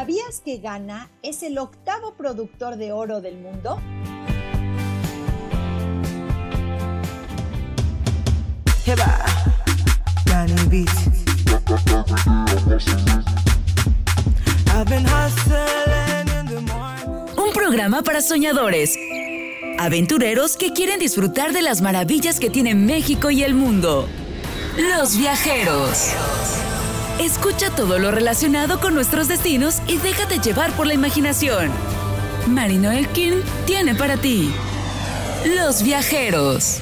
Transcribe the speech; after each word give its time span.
¿Sabías 0.00 0.40
que 0.42 0.56
Ghana 0.56 1.10
es 1.22 1.42
el 1.42 1.58
octavo 1.58 2.14
productor 2.14 2.76
de 2.76 2.90
oro 2.90 3.20
del 3.20 3.36
mundo? 3.36 3.78
Un 17.36 17.52
programa 17.52 18.02
para 18.02 18.22
soñadores, 18.22 18.96
aventureros 19.78 20.56
que 20.56 20.72
quieren 20.72 20.98
disfrutar 20.98 21.52
de 21.52 21.60
las 21.60 21.82
maravillas 21.82 22.40
que 22.40 22.48
tiene 22.48 22.74
México 22.74 23.30
y 23.30 23.42
el 23.44 23.52
mundo. 23.52 24.08
Los 24.78 25.18
viajeros. 25.18 26.14
Escucha 27.20 27.68
todo 27.76 27.98
lo 27.98 28.10
relacionado 28.10 28.80
con 28.80 28.94
nuestros 28.94 29.28
destinos 29.28 29.82
y 29.86 29.98
déjate 29.98 30.38
llevar 30.38 30.72
por 30.72 30.86
la 30.86 30.94
imaginación. 30.94 31.70
Marino 32.48 32.90
Elkin 32.90 33.42
tiene 33.66 33.94
para 33.94 34.16
ti 34.16 34.50
Los 35.54 35.82
viajeros. 35.82 36.80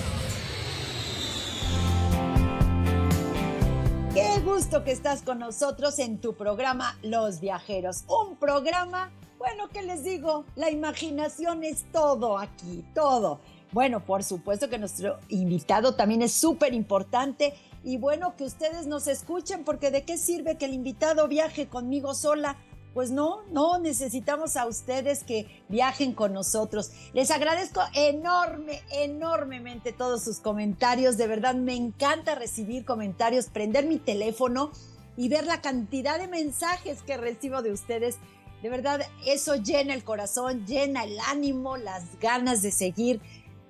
Qué 4.14 4.38
gusto 4.44 4.84
que 4.84 4.92
estás 4.92 5.22
con 5.22 5.40
nosotros 5.40 5.98
en 5.98 6.18
tu 6.20 6.34
programa 6.34 6.96
Los 7.02 7.40
Viajeros. 7.40 8.04
Un 8.06 8.36
programa, 8.36 9.10
bueno, 9.38 9.68
¿qué 9.72 9.82
les 9.82 10.04
digo? 10.04 10.44
La 10.54 10.70
imaginación 10.70 11.64
es 11.64 11.84
todo 11.90 12.38
aquí, 12.38 12.84
todo. 12.94 13.40
Bueno, 13.72 14.00
por 14.00 14.22
supuesto 14.22 14.70
que 14.70 14.78
nuestro 14.78 15.18
invitado 15.28 15.94
también 15.94 16.22
es 16.22 16.32
súper 16.32 16.74
importante 16.74 17.54
y 17.84 17.96
bueno, 17.96 18.34
que 18.36 18.44
ustedes 18.44 18.86
nos 18.86 19.06
escuchen 19.06 19.64
porque 19.64 19.90
de 19.90 20.04
qué 20.04 20.18
sirve 20.18 20.56
que 20.56 20.64
el 20.66 20.74
invitado 20.74 21.28
viaje 21.28 21.68
conmigo 21.68 22.14
sola. 22.14 22.56
Pues 22.94 23.10
no, 23.10 23.42
no, 23.52 23.78
necesitamos 23.78 24.56
a 24.56 24.66
ustedes 24.66 25.22
que 25.22 25.46
viajen 25.68 26.14
con 26.14 26.32
nosotros. 26.32 26.90
Les 27.12 27.30
agradezco 27.30 27.80
enorme, 27.94 28.82
enormemente 28.90 29.92
todos 29.92 30.24
sus 30.24 30.40
comentarios. 30.40 31.16
De 31.16 31.28
verdad, 31.28 31.54
me 31.54 31.76
encanta 31.76 32.34
recibir 32.34 32.84
comentarios, 32.84 33.46
prender 33.46 33.86
mi 33.86 33.98
teléfono 33.98 34.72
y 35.16 35.28
ver 35.28 35.46
la 35.46 35.60
cantidad 35.60 36.18
de 36.18 36.28
mensajes 36.28 37.02
que 37.02 37.16
recibo 37.16 37.62
de 37.62 37.72
ustedes. 37.72 38.16
De 38.62 38.68
verdad, 38.68 39.02
eso 39.24 39.54
llena 39.54 39.94
el 39.94 40.02
corazón, 40.02 40.66
llena 40.66 41.04
el 41.04 41.18
ánimo, 41.28 41.76
las 41.76 42.18
ganas 42.18 42.62
de 42.62 42.72
seguir 42.72 43.20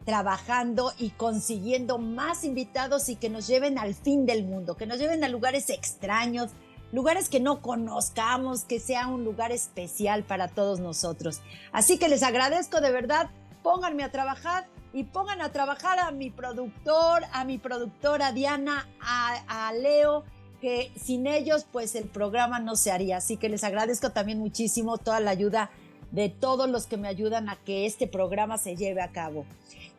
trabajando 0.09 0.95
y 0.97 1.11
consiguiendo 1.11 1.99
más 1.99 2.43
invitados 2.43 3.11
y 3.11 3.17
que 3.17 3.29
nos 3.29 3.47
lleven 3.47 3.79
al 3.79 3.95
fin 3.95 4.25
del 4.25 4.43
mundo, 4.43 4.75
que 4.75 4.87
nos 4.87 4.99
lleven 4.99 5.23
a 5.23 5.29
lugares 5.29 5.69
extraños, 5.69 6.51
lugares 6.93 7.29
que 7.29 7.41
no 7.41 7.61
conozcamos, 7.61 8.65
que 8.65 8.81
sea 8.81 9.07
un 9.09 9.23
lugar 9.23 9.53
especial 9.53 10.25
para 10.25 10.49
todos 10.49 10.81
nosotros. 10.81 11.43
Así 11.73 11.99
que 11.99 12.09
les 12.09 12.23
agradezco 12.23 12.81
de 12.81 12.91
verdad, 12.91 13.29
pónganme 13.63 14.03
a 14.03 14.11
trabajar 14.11 14.67
y 14.95 15.05
pongan 15.05 15.43
a 15.43 15.53
trabajar 15.53 15.99
a 15.99 16.11
mi 16.11 16.31
productor, 16.31 17.25
a 17.35 17.45
mi 17.45 17.59
productora 17.59 18.33
Diana, 18.33 18.89
a, 19.03 19.67
a 19.69 19.75
Leo, 19.75 20.25
que 20.63 20.91
sin 20.99 21.27
ellos 21.27 21.67
pues 21.71 21.95
el 21.95 22.09
programa 22.09 22.61
no 22.61 22.77
se 22.77 22.93
haría. 22.93 23.19
Así 23.19 23.37
que 23.37 23.51
les 23.51 23.63
agradezco 23.63 24.09
también 24.09 24.39
muchísimo 24.39 24.97
toda 24.97 25.21
la 25.21 25.33
ayuda 25.33 25.71
de 26.13 26.31
todos 26.31 26.69
los 26.71 26.87
que 26.87 26.97
me 26.97 27.09
ayudan 27.09 27.51
a 27.51 27.57
que 27.57 27.85
este 27.85 28.07
programa 28.07 28.57
se 28.57 28.75
lleve 28.75 29.03
a 29.03 29.09
cabo. 29.09 29.45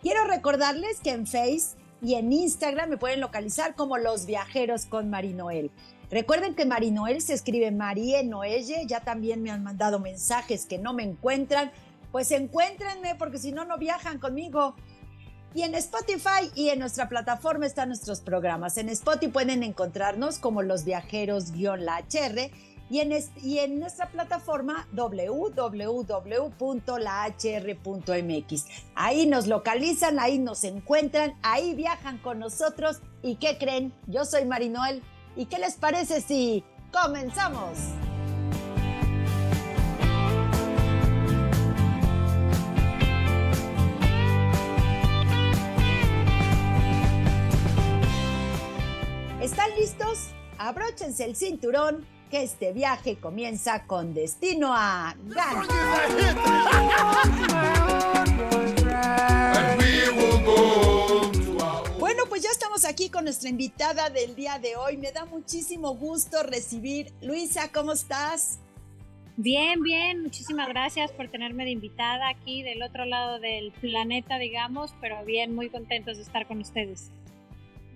Quiero 0.01 0.23
recordarles 0.23 1.01
que 1.01 1.11
en 1.11 1.27
Face 1.27 1.75
y 2.01 2.15
en 2.15 2.31
Instagram 2.31 2.89
me 2.89 2.97
pueden 2.97 3.19
localizar 3.19 3.75
como 3.75 3.97
Los 3.97 4.25
Viajeros 4.25 4.85
con 4.85 5.09
Marinoel. 5.09 5.71
Recuerden 6.09 6.55
que 6.55 6.65
Marinoel 6.65 7.21
se 7.21 7.33
escribe 7.33 7.69
Marie 7.71 8.23
Noelle, 8.23 8.85
ya 8.87 9.01
también 9.01 9.43
me 9.43 9.51
han 9.51 9.61
mandado 9.61 9.99
mensajes 9.99 10.65
que 10.65 10.77
no 10.77 10.93
me 10.93 11.03
encuentran, 11.03 11.71
pues 12.13 12.31
encuéntrenme 12.31 13.15
porque 13.15 13.39
si 13.39 13.51
no, 13.51 13.65
no 13.65 13.77
viajan 13.77 14.19
conmigo. 14.19 14.73
Y 15.53 15.63
en 15.63 15.75
Spotify 15.75 16.49
y 16.55 16.69
en 16.69 16.79
nuestra 16.79 17.09
plataforma 17.09 17.65
están 17.65 17.89
nuestros 17.89 18.21
programas. 18.21 18.77
En 18.77 18.87
Spotify 18.87 19.31
pueden 19.31 19.63
encontrarnos 19.63 20.39
como 20.39 20.61
Los 20.61 20.85
Viajeros-la 20.85 22.05
HR 22.07 22.51
y 22.89 22.99
en, 23.59 23.79
nuestra 23.79 24.09
plataforma 24.09 24.87
www.lahr.mx. 24.93 25.85
Ahí 28.95 29.27
nos 29.27 29.47
localizan, 29.47 30.19
ahí 30.19 30.39
nos 30.39 30.63
encuentran, 30.63 31.35
ahí 31.43 31.75
viajan 31.75 32.17
con 32.17 32.39
nosotros. 32.39 33.01
¿Y 33.21 33.35
qué 33.35 33.57
creen? 33.57 33.93
Yo 34.07 34.25
soy 34.25 34.45
Marinoel. 34.45 35.03
¿Y 35.35 35.45
qué 35.45 35.59
les 35.59 35.75
parece 35.75 36.21
si 36.21 36.63
comenzamos? 36.91 37.77
¿Están 49.39 49.69
listos? 49.77 50.29
Abróchense 50.57 51.23
el 51.23 51.35
cinturón 51.35 52.05
que 52.29 52.43
este 52.43 52.73
viaje 52.73 53.17
comienza 53.17 53.85
con 53.85 54.13
destino 54.13 54.73
a 54.73 55.15
Ghana. 55.23 55.65
Bueno, 61.99 62.23
pues 62.29 62.43
ya 62.43 62.49
estamos 62.49 62.85
aquí 62.85 63.09
con 63.09 63.23
nuestra 63.23 63.49
invitada 63.49 64.09
del 64.09 64.35
día 64.35 64.59
de 64.59 64.75
hoy. 64.75 64.97
Me 64.97 65.11
da 65.11 65.25
muchísimo 65.25 65.95
gusto 65.95 66.43
recibir. 66.43 67.11
Luisa, 67.21 67.71
¿cómo 67.71 67.93
estás? 67.93 68.59
Bien, 69.37 69.81
bien, 69.81 70.21
muchísimas 70.21 70.67
gracias 70.67 71.11
por 71.13 71.29
tenerme 71.29 71.63
de 71.63 71.71
invitada 71.71 72.27
aquí 72.27 72.61
del 72.61 72.83
otro 72.83 73.05
lado 73.05 73.39
del 73.39 73.71
planeta, 73.71 74.37
digamos, 74.37 74.93
pero 74.99 75.23
bien, 75.23 75.55
muy 75.55 75.69
contentos 75.69 76.17
de 76.17 76.23
estar 76.23 76.45
con 76.45 76.59
ustedes. 76.59 77.09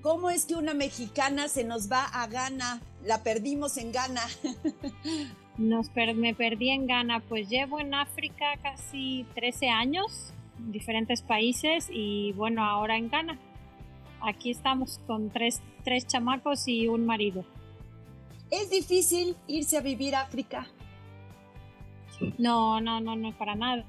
¿Cómo 0.03 0.29
es 0.29 0.45
que 0.45 0.55
una 0.55 0.73
mexicana 0.73 1.47
se 1.47 1.63
nos 1.63 1.89
va 1.89 2.03
a 2.03 2.27
Ghana? 2.27 2.81
La 3.05 3.23
perdimos 3.23 3.77
en 3.77 3.93
Ghana. 3.93 4.21
Nos 5.57 5.95
me 5.95 6.35
perdí 6.35 6.71
en 6.71 6.87
Ghana, 6.87 7.21
pues 7.21 7.47
llevo 7.47 7.79
en 7.79 7.93
África 7.93 8.57
casi 8.61 9.25
13 9.35 9.69
años, 9.69 10.33
en 10.57 10.73
diferentes 10.73 11.21
países 11.21 11.87
y 11.89 12.33
bueno, 12.33 12.65
ahora 12.65 12.97
en 12.97 13.09
Ghana. 13.09 13.39
Aquí 14.19 14.51
estamos 14.51 14.99
con 15.07 15.29
tres, 15.29 15.61
tres 15.85 16.05
chamacos 16.05 16.67
y 16.67 16.87
un 16.87 17.05
marido. 17.05 17.45
¿Es 18.51 18.69
difícil 18.69 19.37
irse 19.47 19.77
a 19.77 19.81
vivir 19.81 20.15
a 20.15 20.21
África? 20.21 20.67
No, 22.37 22.81
no, 22.81 22.99
no, 22.99 23.15
no, 23.15 23.37
para 23.37 23.55
nada. 23.55 23.85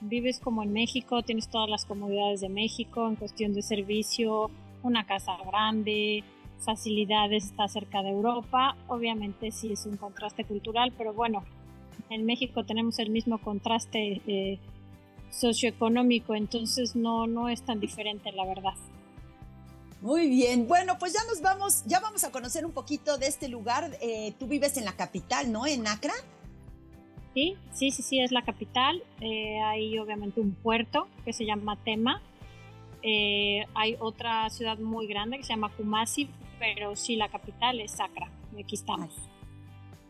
Vives 0.00 0.38
como 0.38 0.62
en 0.62 0.72
México, 0.72 1.22
tienes 1.22 1.48
todas 1.48 1.68
las 1.68 1.86
comodidades 1.86 2.40
de 2.40 2.50
México 2.50 3.08
en 3.08 3.16
cuestión 3.16 3.52
de 3.52 3.62
servicio, 3.62 4.50
una 4.82 5.06
casa 5.06 5.36
grande, 5.46 6.24
facilidades, 6.64 7.46
está 7.46 7.68
cerca 7.68 8.02
de 8.02 8.10
Europa. 8.10 8.76
Obviamente 8.88 9.52
sí 9.52 9.72
es 9.72 9.86
un 9.86 9.96
contraste 9.96 10.44
cultural, 10.44 10.92
pero 10.96 11.12
bueno, 11.12 11.44
en 12.10 12.24
México 12.24 12.64
tenemos 12.64 12.98
el 12.98 13.10
mismo 13.10 13.38
contraste 13.38 14.22
eh, 14.26 14.58
socioeconómico, 15.30 16.34
entonces 16.34 16.96
no, 16.96 17.26
no 17.26 17.48
es 17.48 17.62
tan 17.62 17.80
diferente 17.80 18.32
la 18.32 18.44
verdad. 18.46 18.74
Muy 20.00 20.28
bien, 20.28 20.68
bueno, 20.68 20.98
pues 20.98 21.14
ya 21.14 21.20
nos 21.28 21.40
vamos, 21.40 21.82
ya 21.86 22.00
vamos 22.00 22.22
a 22.24 22.30
conocer 22.30 22.64
un 22.64 22.72
poquito 22.72 23.16
de 23.18 23.26
este 23.26 23.48
lugar. 23.48 23.96
Eh, 24.00 24.34
tú 24.38 24.46
vives 24.46 24.76
en 24.76 24.84
la 24.84 24.92
capital, 24.92 25.50
¿no? 25.50 25.66
En 25.66 25.86
Accra. 25.86 26.12
Sí, 27.34 27.56
sí, 27.72 27.90
sí, 27.90 28.02
sí, 28.02 28.20
es 28.20 28.30
la 28.30 28.42
capital. 28.42 29.02
Eh, 29.20 29.58
hay 29.60 29.98
obviamente 29.98 30.40
un 30.40 30.54
puerto 30.54 31.08
que 31.24 31.32
se 31.32 31.44
llama 31.44 31.76
Tema, 31.82 32.22
eh, 33.08 33.64
hay 33.74 33.96
otra 34.00 34.50
ciudad 34.50 34.78
muy 34.78 35.06
grande 35.06 35.36
que 35.36 35.44
se 35.44 35.50
llama 35.50 35.70
Kumasi, 35.76 36.28
pero 36.58 36.96
sí 36.96 37.14
la 37.14 37.28
capital 37.28 37.78
es 37.80 38.00
Accra. 38.00 38.28
Aquí 38.58 38.74
estamos. 38.74 39.10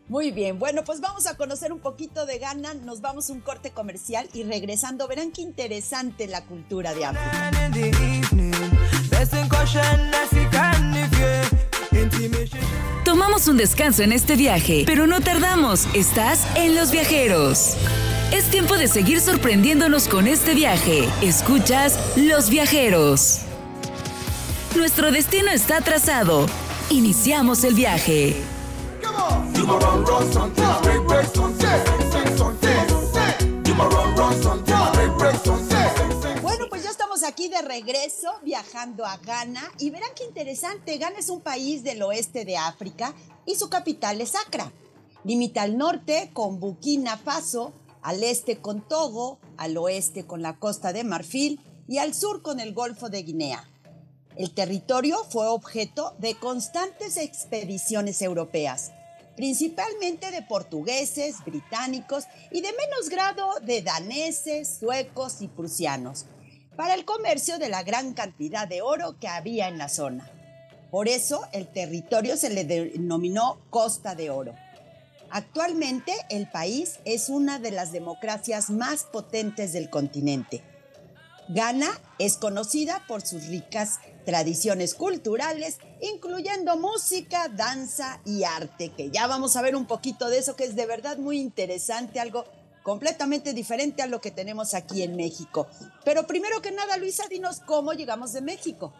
Muy 0.08 0.31
bien, 0.31 0.58
bueno, 0.58 0.82
pues 0.82 1.00
vamos 1.00 1.26
a 1.26 1.37
conocer 1.37 1.72
un 1.72 1.81
poquito 1.81 2.25
de 2.25 2.38
Ghana, 2.38 2.72
nos 2.75 3.02
vamos 3.02 3.28
a 3.28 3.34
un 3.34 3.40
corte 3.40 3.72
comercial 3.72 4.28
y 4.32 4.44
regresando 4.44 5.08
verán 5.08 5.31
qué 5.31 5.43
interesante 5.43 6.26
la 6.26 6.44
cultura 6.46 6.94
de 6.94 7.04
África. 7.04 7.50
Tomamos 13.04 13.49
un 13.49 13.58
descanso 13.58 14.04
en 14.04 14.12
este 14.12 14.37
viaje, 14.37 14.84
pero 14.87 15.06
no 15.06 15.20
tardamos, 15.20 15.87
estás 15.94 16.46
en 16.56 16.76
Los 16.76 16.92
Viajeros. 16.92 17.76
Es 18.32 18.50
tiempo 18.50 18.76
de 18.76 18.88
seguir 18.88 19.20
sorprendiéndonos 19.20 20.08
con 20.08 20.26
este 20.26 20.55
viaje. 20.55 21.08
Escuchas 21.23 21.96
Los 22.17 22.50
Viajeros. 22.50 23.43
Nuestro 24.76 25.12
destino 25.12 25.50
está 25.52 25.81
trazado. 25.81 26.46
Iniciamos 26.90 27.62
el 27.62 27.75
viaje. 27.75 28.34
Bueno, 36.43 36.67
pues 36.69 36.82
ya 36.82 36.90
estamos 36.90 37.23
aquí 37.23 37.49
de 37.49 37.62
regreso 37.62 38.32
viajando 38.43 39.06
a 39.06 39.17
Ghana 39.19 39.62
y 39.78 39.90
verán 39.90 40.11
qué 40.17 40.25
interesante. 40.25 40.99
Ghana 40.99 41.20
es 41.20 41.28
un 41.28 41.40
país 41.40 41.84
del 41.84 42.02
oeste 42.02 42.44
de 42.44 42.56
África 42.56 43.14
y 43.46 43.55
su 43.55 43.69
capital 43.69 44.20
es 44.20 44.34
Accra. 44.34 44.73
Limita 45.23 45.62
al 45.62 45.78
norte 45.78 46.31
con 46.32 46.58
Burkina 46.61 47.17
Faso, 47.17 47.73
al 48.06 48.23
este 48.23 48.58
con 48.58 48.87
Togo, 48.87 49.41
al 49.56 49.76
oeste 49.76 50.26
con 50.26 50.41
la 50.41 50.61
costa 50.61 50.93
de 50.93 51.03
Marfil 51.03 51.58
y 51.88 51.99
al 51.99 52.14
sur 52.14 52.41
con 52.41 52.61
el 52.61 52.73
Golfo 52.73 53.08
de 53.08 53.25
Guinea. 53.25 53.69
El 54.37 54.55
territorio 54.55 55.17
fue 55.29 55.49
objeto 55.49 56.14
de 56.20 56.37
constantes 56.37 57.17
expediciones 57.17 58.23
europeas, 58.23 58.93
principalmente 59.35 60.31
de 60.31 60.43
portugueses, 60.43 61.44
británicos 61.44 62.26
y 62.53 62.61
de 62.61 62.69
menos 62.69 63.08
grado 63.11 63.50
de 63.62 63.82
daneses, 63.82 64.76
suecos 64.79 65.43
y 65.43 65.49
prusianos, 65.49 66.26
para 66.76 66.94
el 66.94 67.05
comercio 67.05 67.59
de 67.59 67.70
la 67.70 67.82
gran 67.82 68.14
cantidad 68.14 68.69
de 68.69 68.82
oro 68.82 69.19
que 69.19 69.26
había 69.26 69.67
en 69.67 69.79
la 69.79 69.88
zona. 69.88 70.31
Por 70.93 71.09
eso 71.09 71.43
el 71.50 71.67
territorio 71.67 72.37
se 72.37 72.50
le 72.50 72.62
denominó 72.62 73.59
Costa 73.70 74.14
de 74.14 74.31
Oro. 74.31 74.55
Actualmente 75.31 76.12
el 76.31 76.49
país 76.50 77.00
es 77.05 77.28
una 77.28 77.58
de 77.58 77.70
las 77.70 77.93
democracias 77.93 78.70
más 78.70 79.05
potentes 79.05 79.73
del 79.73 79.90
continente. 79.90 80.62
Ghana 81.49 81.88
es 82.19 82.37
conocida 82.37 83.05
por 83.06 83.23
sus 83.23 83.46
ricas 83.46 84.00
tradiciones 84.25 84.94
culturales, 84.94 85.78
incluyendo 86.00 86.76
música, 86.76 87.49
danza 87.49 88.20
y 88.25 88.43
arte, 88.43 88.90
que 88.90 89.11
ya 89.11 89.28
vamos 89.28 89.56
a 89.56 89.62
ver 89.62 89.76
un 89.76 89.87
poquito 89.87 90.28
de 90.28 90.38
eso, 90.38 90.56
que 90.56 90.64
es 90.64 90.75
de 90.75 90.87
verdad 90.87 91.19
muy 91.19 91.38
interesante, 91.38 92.19
algo 92.19 92.44
completamente 92.82 93.52
diferente 93.52 94.02
a 94.02 94.06
lo 94.06 94.20
que 94.20 94.32
tenemos 94.32 94.75
aquí 94.75 95.02
en 95.02 95.17
México. 95.17 95.69
Pero 96.05 96.26
primero 96.26 96.61
que 96.61 96.73
nada, 96.73 96.96
Luisa, 96.96 97.25
dinos 97.28 97.61
cómo 97.61 97.93
llegamos 97.93 98.32
de 98.32 98.40
México. 98.40 98.93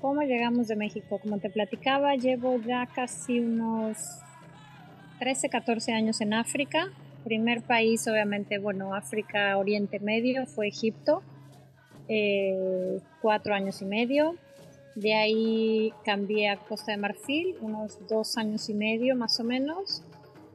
¿Cómo 0.00 0.22
llegamos 0.22 0.68
de 0.68 0.76
México? 0.76 1.18
Como 1.18 1.38
te 1.38 1.50
platicaba, 1.50 2.14
llevo 2.14 2.58
ya 2.58 2.86
casi 2.94 3.40
unos 3.40 3.96
13, 5.18 5.48
14 5.48 5.92
años 5.92 6.20
en 6.20 6.34
África. 6.34 6.92
Primer 7.24 7.62
país, 7.62 8.06
obviamente, 8.08 8.58
bueno, 8.58 8.94
África, 8.94 9.56
Oriente 9.56 9.98
Medio, 10.00 10.46
fue 10.46 10.68
Egipto. 10.68 11.22
Eh, 12.08 13.00
cuatro 13.20 13.54
años 13.54 13.82
y 13.82 13.84
medio. 13.84 14.36
De 14.94 15.14
ahí 15.14 15.92
cambié 16.04 16.48
a 16.48 16.56
Costa 16.56 16.92
de 16.92 16.98
Marfil, 16.98 17.56
unos 17.60 17.98
dos 18.08 18.36
años 18.36 18.68
y 18.68 18.74
medio 18.74 19.16
más 19.16 19.38
o 19.40 19.44
menos. 19.44 20.02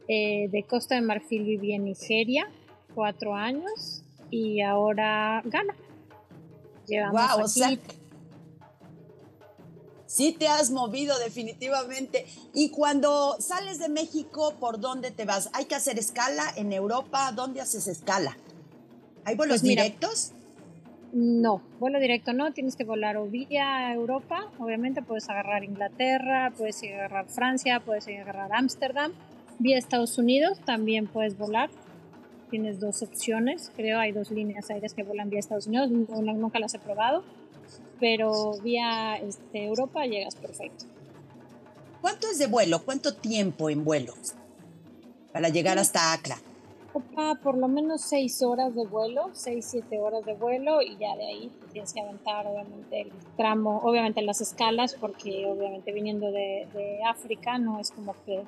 Eh, 0.08 0.48
de 0.50 0.64
Costa 0.64 0.96
de 0.96 1.02
Marfil 1.02 1.44
viví 1.44 1.74
en 1.74 1.86
Nigeria, 1.86 2.50
cuatro 2.96 3.36
años. 3.36 4.04
Y 4.30 4.62
ahora 4.62 5.42
Ghana. 5.46 5.76
Llevamos 6.88 7.58
aquí 7.58 7.80
sí 10.12 10.34
te 10.34 10.48
has 10.48 10.72
movido 10.72 11.18
definitivamente. 11.20 12.26
Y 12.54 12.70
cuando 12.70 13.38
sales 13.40 13.80
de 13.80 13.90
México, 13.90 14.56
¿por 14.60 14.80
dónde 14.80 15.12
te 15.12 15.26
vas? 15.26 15.50
¿Hay 15.54 15.66
que 15.66 15.76
hacer 15.76 15.98
escala 15.98 16.44
en 16.58 16.74
Europa? 16.74 17.32
¿Dónde 17.32 17.62
haces 17.62 17.88
escala? 17.88 18.38
¿Hay 19.24 19.36
vuelos 19.36 19.62
pues 19.62 19.70
directos? 19.70 20.34
No, 21.14 21.62
vuelo 21.80 22.00
directo 22.00 22.32
no, 22.32 22.54
tienes 22.54 22.78
que 22.78 22.86
volar 22.86 23.18
o 23.18 23.26
vía 23.26 23.94
Europa, 23.94 24.50
obviamente 24.60 25.02
puedes 25.02 25.30
agarrar 25.30 25.66
Inglaterra, 25.66 26.54
puedes 26.58 26.82
agarrar 26.84 27.28
Francia, 27.28 27.82
puedes 27.82 28.08
agarrar 28.08 28.54
Ámsterdam, 28.54 29.12
vía 29.60 29.78
Estados 29.78 30.18
Unidos 30.18 30.60
también 30.64 31.08
puedes 31.08 31.38
volar, 31.38 31.70
tienes 32.50 32.80
dos 32.80 33.02
opciones, 33.02 33.74
creo 33.76 34.00
hay 34.00 34.14
dos 34.14 34.32
líneas 34.32 34.70
aéreas 34.70 34.94
que 34.94 35.04
vuelan 35.04 35.30
vía 35.30 35.42
Estados 35.42 35.68
Unidos, 35.68 35.92
nunca 35.92 36.60
las 36.60 36.74
he 36.76 36.80
probado, 36.80 37.26
pero 38.02 38.54
vía 38.64 39.16
este, 39.18 39.66
Europa 39.66 40.06
llegas 40.06 40.36
perfecto. 40.36 40.86
¿Cuánto 42.02 42.28
es 42.28 42.40
de 42.40 42.48
vuelo? 42.48 42.84
¿Cuánto 42.84 43.14
tiempo 43.14 43.70
en 43.70 43.86
vuelo 43.86 44.14
para 45.32 45.48
llegar 45.48 45.80
hasta 45.80 46.12
Acra? 46.12 46.38
por 47.42 47.58
lo 47.58 47.70
menos 47.70 48.02
seis 48.02 48.42
horas 48.42 48.76
de 48.76 48.86
vuelo, 48.86 49.30
seis, 49.32 49.66
siete 49.70 49.98
horas 49.98 50.26
de 50.26 50.34
vuelo 50.34 50.82
y 50.82 50.98
ya 50.98 51.16
de 51.16 51.26
ahí 51.26 51.52
tienes 51.72 51.94
que 51.94 52.02
aventar 52.02 52.46
obviamente 52.46 53.04
el 53.04 53.12
tramo, 53.38 53.80
obviamente 53.84 54.22
las 54.22 54.42
escalas, 54.42 54.96
porque 55.00 55.46
obviamente 55.46 55.94
viniendo 55.94 56.34
de, 56.34 56.68
de 56.74 57.00
África 57.06 57.58
no 57.60 57.80
es 57.80 57.92
como 57.92 58.14
que 58.26 58.44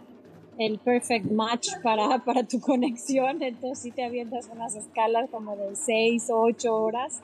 el 0.57 0.77
perfect 0.79 1.31
match 1.31 1.69
para, 1.81 2.19
para 2.25 2.43
tu 2.43 2.59
conexión, 2.59 3.41
entonces 3.41 3.79
sí 3.79 3.91
te 3.91 4.03
avientas 4.03 4.49
unas 4.51 4.75
escalas 4.75 5.29
como 5.29 5.55
de 5.55 5.77
seis 5.77 6.29
o 6.29 6.41
ocho 6.41 6.75
horas 6.75 7.21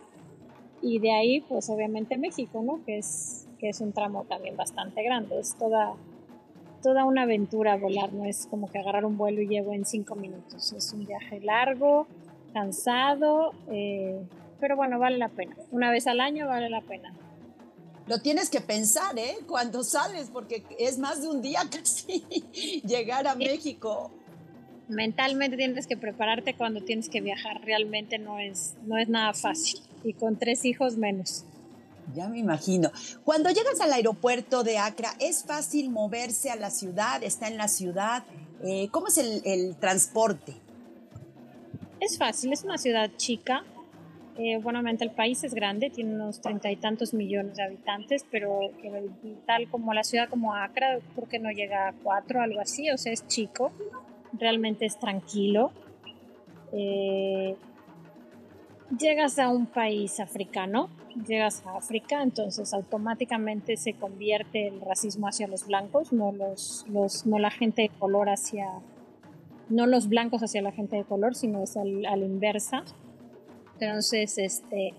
y 0.81 0.99
de 0.99 1.11
ahí, 1.11 1.41
pues 1.41 1.69
obviamente 1.69 2.17
México, 2.17 2.61
¿no? 2.63 2.83
Que 2.85 2.97
es, 2.97 3.47
que 3.59 3.69
es 3.69 3.81
un 3.81 3.93
tramo 3.93 4.25
también 4.25 4.55
bastante 4.55 5.03
grande. 5.03 5.39
Es 5.39 5.55
toda, 5.55 5.93
toda 6.81 7.05
una 7.05 7.23
aventura 7.23 7.77
volar, 7.77 8.13
no 8.13 8.25
es 8.25 8.47
como 8.47 8.71
que 8.71 8.79
agarrar 8.79 9.05
un 9.05 9.17
vuelo 9.17 9.41
y 9.41 9.47
llego 9.47 9.73
en 9.73 9.85
cinco 9.85 10.15
minutos. 10.15 10.73
Es 10.73 10.93
un 10.93 11.05
viaje 11.05 11.39
largo, 11.41 12.07
cansado, 12.53 13.53
eh, 13.69 14.21
pero 14.59 14.75
bueno, 14.75 14.99
vale 14.99 15.17
la 15.17 15.29
pena. 15.29 15.55
Una 15.71 15.91
vez 15.91 16.07
al 16.07 16.19
año 16.19 16.47
vale 16.47 16.69
la 16.69 16.81
pena. 16.81 17.13
Lo 18.07 18.19
tienes 18.19 18.49
que 18.49 18.59
pensar, 18.59 19.17
¿eh? 19.19 19.37
Cuando 19.47 19.83
sales, 19.83 20.31
porque 20.33 20.63
es 20.79 20.97
más 20.97 21.21
de 21.21 21.27
un 21.27 21.41
día 21.41 21.61
casi 21.71 22.21
llegar 22.83 23.27
a 23.27 23.35
México 23.35 24.11
mentalmente 24.89 25.55
tienes 25.55 25.87
que 25.87 25.95
prepararte 25.95 26.55
cuando 26.55 26.81
tienes 26.81 27.09
que 27.09 27.21
viajar. 27.21 27.61
Realmente 27.61 28.17
no 28.17 28.39
es, 28.39 28.75
no 28.85 28.97
es 28.97 29.07
nada 29.07 29.33
fácil. 29.33 29.79
Y 30.03 30.13
con 30.13 30.37
tres 30.37 30.65
hijos 30.65 30.97
menos. 30.97 31.45
Ya 32.15 32.27
me 32.27 32.39
imagino. 32.39 32.91
Cuando 33.23 33.49
llegas 33.49 33.79
al 33.81 33.93
aeropuerto 33.93 34.63
de 34.63 34.79
Acra, 34.79 35.11
¿es 35.19 35.43
fácil 35.43 35.89
moverse 35.91 36.49
a 36.49 36.55
la 36.55 36.71
ciudad? 36.71 37.23
¿Está 37.23 37.47
en 37.47 37.57
la 37.57 37.67
ciudad? 37.67 38.23
Eh, 38.63 38.89
¿Cómo 38.91 39.07
es 39.07 39.17
el, 39.17 39.75
transporte? 39.75 40.55
Es 41.99 42.17
fácil, 42.17 42.51
es 42.51 42.63
una 42.63 42.77
ciudad 42.77 43.11
chica. 43.17 43.63
Eh, 44.37 44.57
buenamente 44.57 45.03
el 45.03 45.11
país 45.11 45.43
es 45.43 45.53
grande, 45.53 45.89
tiene 45.89 46.15
unos 46.15 46.39
treinta 46.39 46.71
y 46.71 46.77
tantos 46.77 47.13
millones 47.13 47.57
de 47.57 47.63
habitantes, 47.63 48.25
pero 48.31 48.57
tal 49.45 49.69
como 49.69 49.93
la 49.93 50.03
ciudad 50.03 50.29
como 50.29 50.55
Acra, 50.55 50.99
creo 51.13 51.27
que 51.27 51.39
no 51.39 51.51
llega 51.51 51.89
a 51.89 51.93
cuatro, 51.93 52.41
algo 52.41 52.61
así, 52.61 52.89
o 52.89 52.97
sea, 52.97 53.11
es 53.11 53.27
chico 53.27 53.73
realmente 54.33 54.85
es 54.85 54.97
tranquilo. 54.99 55.71
Eh, 56.71 57.55
llegas 58.97 59.39
a 59.39 59.49
un 59.49 59.65
país 59.65 60.19
africano, 60.19 60.89
llegas 61.27 61.65
a 61.65 61.77
África, 61.77 62.21
entonces 62.21 62.73
automáticamente 62.73 63.77
se 63.77 63.93
convierte 63.93 64.67
el 64.67 64.81
racismo 64.81 65.27
hacia 65.27 65.47
los 65.47 65.67
blancos, 65.67 66.13
no, 66.13 66.31
los, 66.31 66.85
los, 66.89 67.25
no 67.25 67.39
la 67.39 67.51
gente 67.51 67.83
de 67.83 67.89
color 67.89 68.29
hacia, 68.29 68.67
no 69.69 69.85
los 69.85 70.07
blancos 70.07 70.43
hacia 70.43 70.61
la 70.61 70.71
gente 70.71 70.95
de 70.97 71.03
color, 71.03 71.35
sino 71.35 71.63
es 71.63 71.77
al, 71.77 72.05
a 72.05 72.15
la 72.15 72.25
inversa. 72.25 72.83
Entonces, 73.79 74.37
este, 74.37 74.93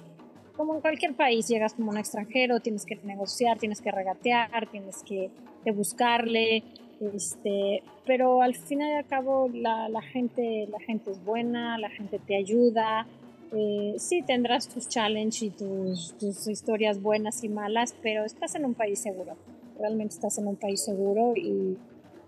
como 0.57 0.75
en 0.75 0.81
cualquier 0.81 1.15
país, 1.15 1.49
llegas 1.49 1.75
como 1.75 1.91
un 1.91 1.99
extranjero, 1.99 2.61
tienes 2.61 2.85
que 2.85 2.97
negociar, 2.97 3.59
tienes 3.59 3.81
que 3.81 3.91
regatear, 3.91 4.69
tienes 4.71 5.03
que, 5.03 5.31
que 5.65 5.73
buscarle, 5.73 6.65
este, 7.01 7.83
pero 8.07 8.43
al 8.43 8.55
final 8.55 8.89
y 8.91 8.97
al 8.97 9.07
cabo 9.07 9.49
la, 9.53 9.89
la, 9.89 10.03
gente, 10.03 10.69
la 10.71 10.81
gente 10.81 11.11
es 11.11 11.25
buena, 11.25 11.79
la 11.79 11.91
gente 11.91 12.19
te 12.19 12.37
ayuda. 12.37 13.07
Eh, 13.53 13.95
sí 13.99 14.23
tendrás 14.23 14.69
tus 14.69 14.89
challenges 14.89 15.43
y 15.43 15.51
tus, 15.51 16.15
tus, 16.19 16.47
historias 16.47 17.03
buenas 17.03 17.43
y 17.43 17.49
malas, 17.49 17.97
pero 18.03 18.25
estás 18.25 18.55
en 18.55 18.65
un 18.65 18.75
país 18.75 19.01
seguro. 19.01 19.35
Realmente 19.79 20.15
estás 20.15 20.39
en 20.39 20.47
un 20.47 20.57
país 20.57 20.85
seguro 20.85 21.33
y, 21.35 21.79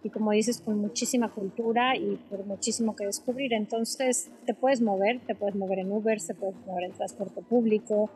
y 0.02 0.08
como 0.08 0.32
dices, 0.32 0.60
con 0.60 0.78
muchísima 0.78 1.28
cultura 1.28 1.94
y 1.96 2.16
por 2.30 2.44
muchísimo 2.46 2.96
que 2.96 3.04
descubrir. 3.04 3.52
Entonces 3.52 4.30
te 4.46 4.54
puedes 4.54 4.80
mover, 4.80 5.20
te 5.20 5.34
puedes 5.34 5.54
mover 5.54 5.80
en 5.80 5.92
Uber, 5.92 6.20
te 6.20 6.34
puedes 6.34 6.56
mover 6.66 6.84
en 6.84 6.92
transporte 6.92 7.42
público. 7.42 8.10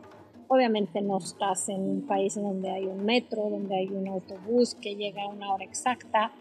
Obviamente 0.49 1.03
no 1.03 1.19
estás 1.19 1.69
en 1.69 1.81
un 1.81 2.07
país 2.07 2.35
donde 2.37 2.71
hay 2.71 2.87
un 2.87 3.05
metro, 3.05 3.51
donde 3.51 3.77
hay 3.77 3.89
un 3.89 4.09
autobús 4.09 4.75
que 4.77 4.97
llega 4.97 5.23
a 5.23 5.29
una 5.29 5.53
hora 5.53 5.65
exacta 5.65 6.33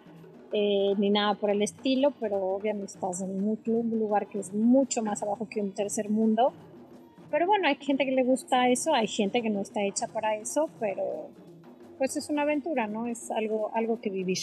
eh, 0.54 0.94
ni 0.98 1.10
nada 1.10 1.36
por 1.36 1.50
el 1.50 1.62
estilo, 1.62 2.14
pero 2.20 2.38
obviamente 2.56 2.94
estás 2.94 3.22
en 3.22 3.32
un, 3.32 3.60
lugar 4.00 4.28
que 4.28 4.40
es 4.40 4.54
mucho 4.54 5.02
más 5.04 5.22
abajo 5.24 5.48
que 5.50 5.62
un 5.62 5.72
tercer 5.72 6.10
mundo. 6.10 6.54
Pero 7.32 7.48
bueno, 7.48 7.68
hay 7.68 7.76
gente 7.76 8.06
que 8.06 8.12
le 8.12 8.24
gusta 8.24 8.70
eso, 8.70 8.94
hay 8.94 9.08
gente 9.08 9.42
que 9.42 9.50
no 9.50 9.62
está 9.62 9.84
hecha 9.84 10.08
para 10.08 10.36
eso, 10.36 10.70
pero 10.80 11.04
pues 11.98 12.16
es 12.18 12.30
una 12.30 12.44
aventura, 12.44 12.88
¿no? 12.88 13.08
Es 13.08 13.32
algo, 13.32 13.72
algo 13.74 14.00
que 14.00 14.10
vivir. 14.10 14.38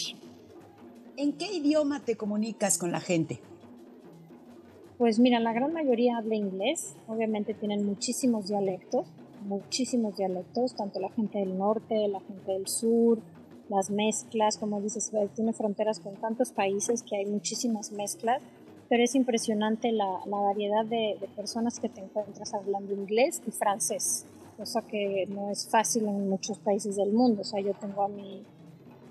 ¿En 1.15 1.33
qué 1.33 1.51
idioma 1.53 1.99
te 1.99 2.15
comunicas 2.15 2.77
con 2.77 2.91
la 2.91 2.99
gente? 2.99 3.39
Pues 4.97 5.19
mira, 5.19 5.39
la 5.39 5.53
gran 5.53 5.73
mayoría 5.73 6.17
habla 6.17 6.35
inglés, 6.35 6.95
obviamente 7.07 7.53
tienen 7.53 7.85
muchísimos 7.85 8.47
dialectos, 8.47 9.07
muchísimos 9.45 10.17
dialectos, 10.17 10.75
tanto 10.75 10.99
la 10.99 11.09
gente 11.09 11.39
del 11.39 11.57
norte, 11.57 12.07
la 12.07 12.19
gente 12.21 12.51
del 12.51 12.67
sur, 12.67 13.19
las 13.73 13.89
mezclas, 13.89 14.57
como 14.57 14.79
dices, 14.81 15.11
tiene 15.35 15.53
fronteras 15.53 15.99
con 15.99 16.15
tantos 16.15 16.51
países 16.51 17.03
que 17.03 17.17
hay 17.17 17.25
muchísimas 17.25 17.91
mezclas, 17.91 18.41
pero 18.89 19.03
es 19.03 19.15
impresionante 19.15 19.91
la, 19.91 20.19
la 20.25 20.37
variedad 20.37 20.85
de, 20.85 21.17
personas 21.35 21.79
que 21.79 21.89
te 21.89 22.01
encuentras 22.01 22.53
hablando 22.53 22.93
inglés 22.93 23.41
y 23.47 23.51
francés, 23.51 24.25
cosa 24.57 24.81
que 24.83 25.25
no 25.27 25.49
es 25.49 25.67
fácil 25.67 26.07
en 26.07 26.29
muchos 26.29 26.59
países 26.59 26.95
del 26.95 27.11
mundo. 27.11 27.41
O 27.41 27.43
sea, 27.43 27.59
yo 27.59 27.73
tengo 27.73 28.03
a 28.03 28.07
mi, 28.07 28.43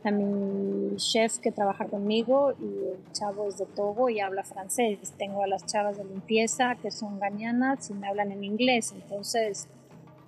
a 0.05 0.11
mi 0.11 0.97
chef 0.97 1.39
que 1.39 1.51
trabaja 1.51 1.87
conmigo 1.87 2.53
y 2.61 2.65
el 2.65 3.13
chavo 3.13 3.49
es 3.49 3.59
de 3.59 3.67
Togo 3.67 4.09
y 4.09 4.21
habla 4.21 4.45
francés. 4.45 5.13
Tengo 5.19 5.43
a 5.43 5.47
las 5.47 5.67
chavas 5.67 5.97
de 5.97 6.05
limpieza 6.05 6.77
que 6.81 6.91
son 6.91 7.19
gañanas 7.19 7.91
y 7.91 7.95
me 7.95 8.07
hablan 8.07 8.31
en 8.31 8.45
inglés. 8.45 8.93
Entonces 8.95 9.69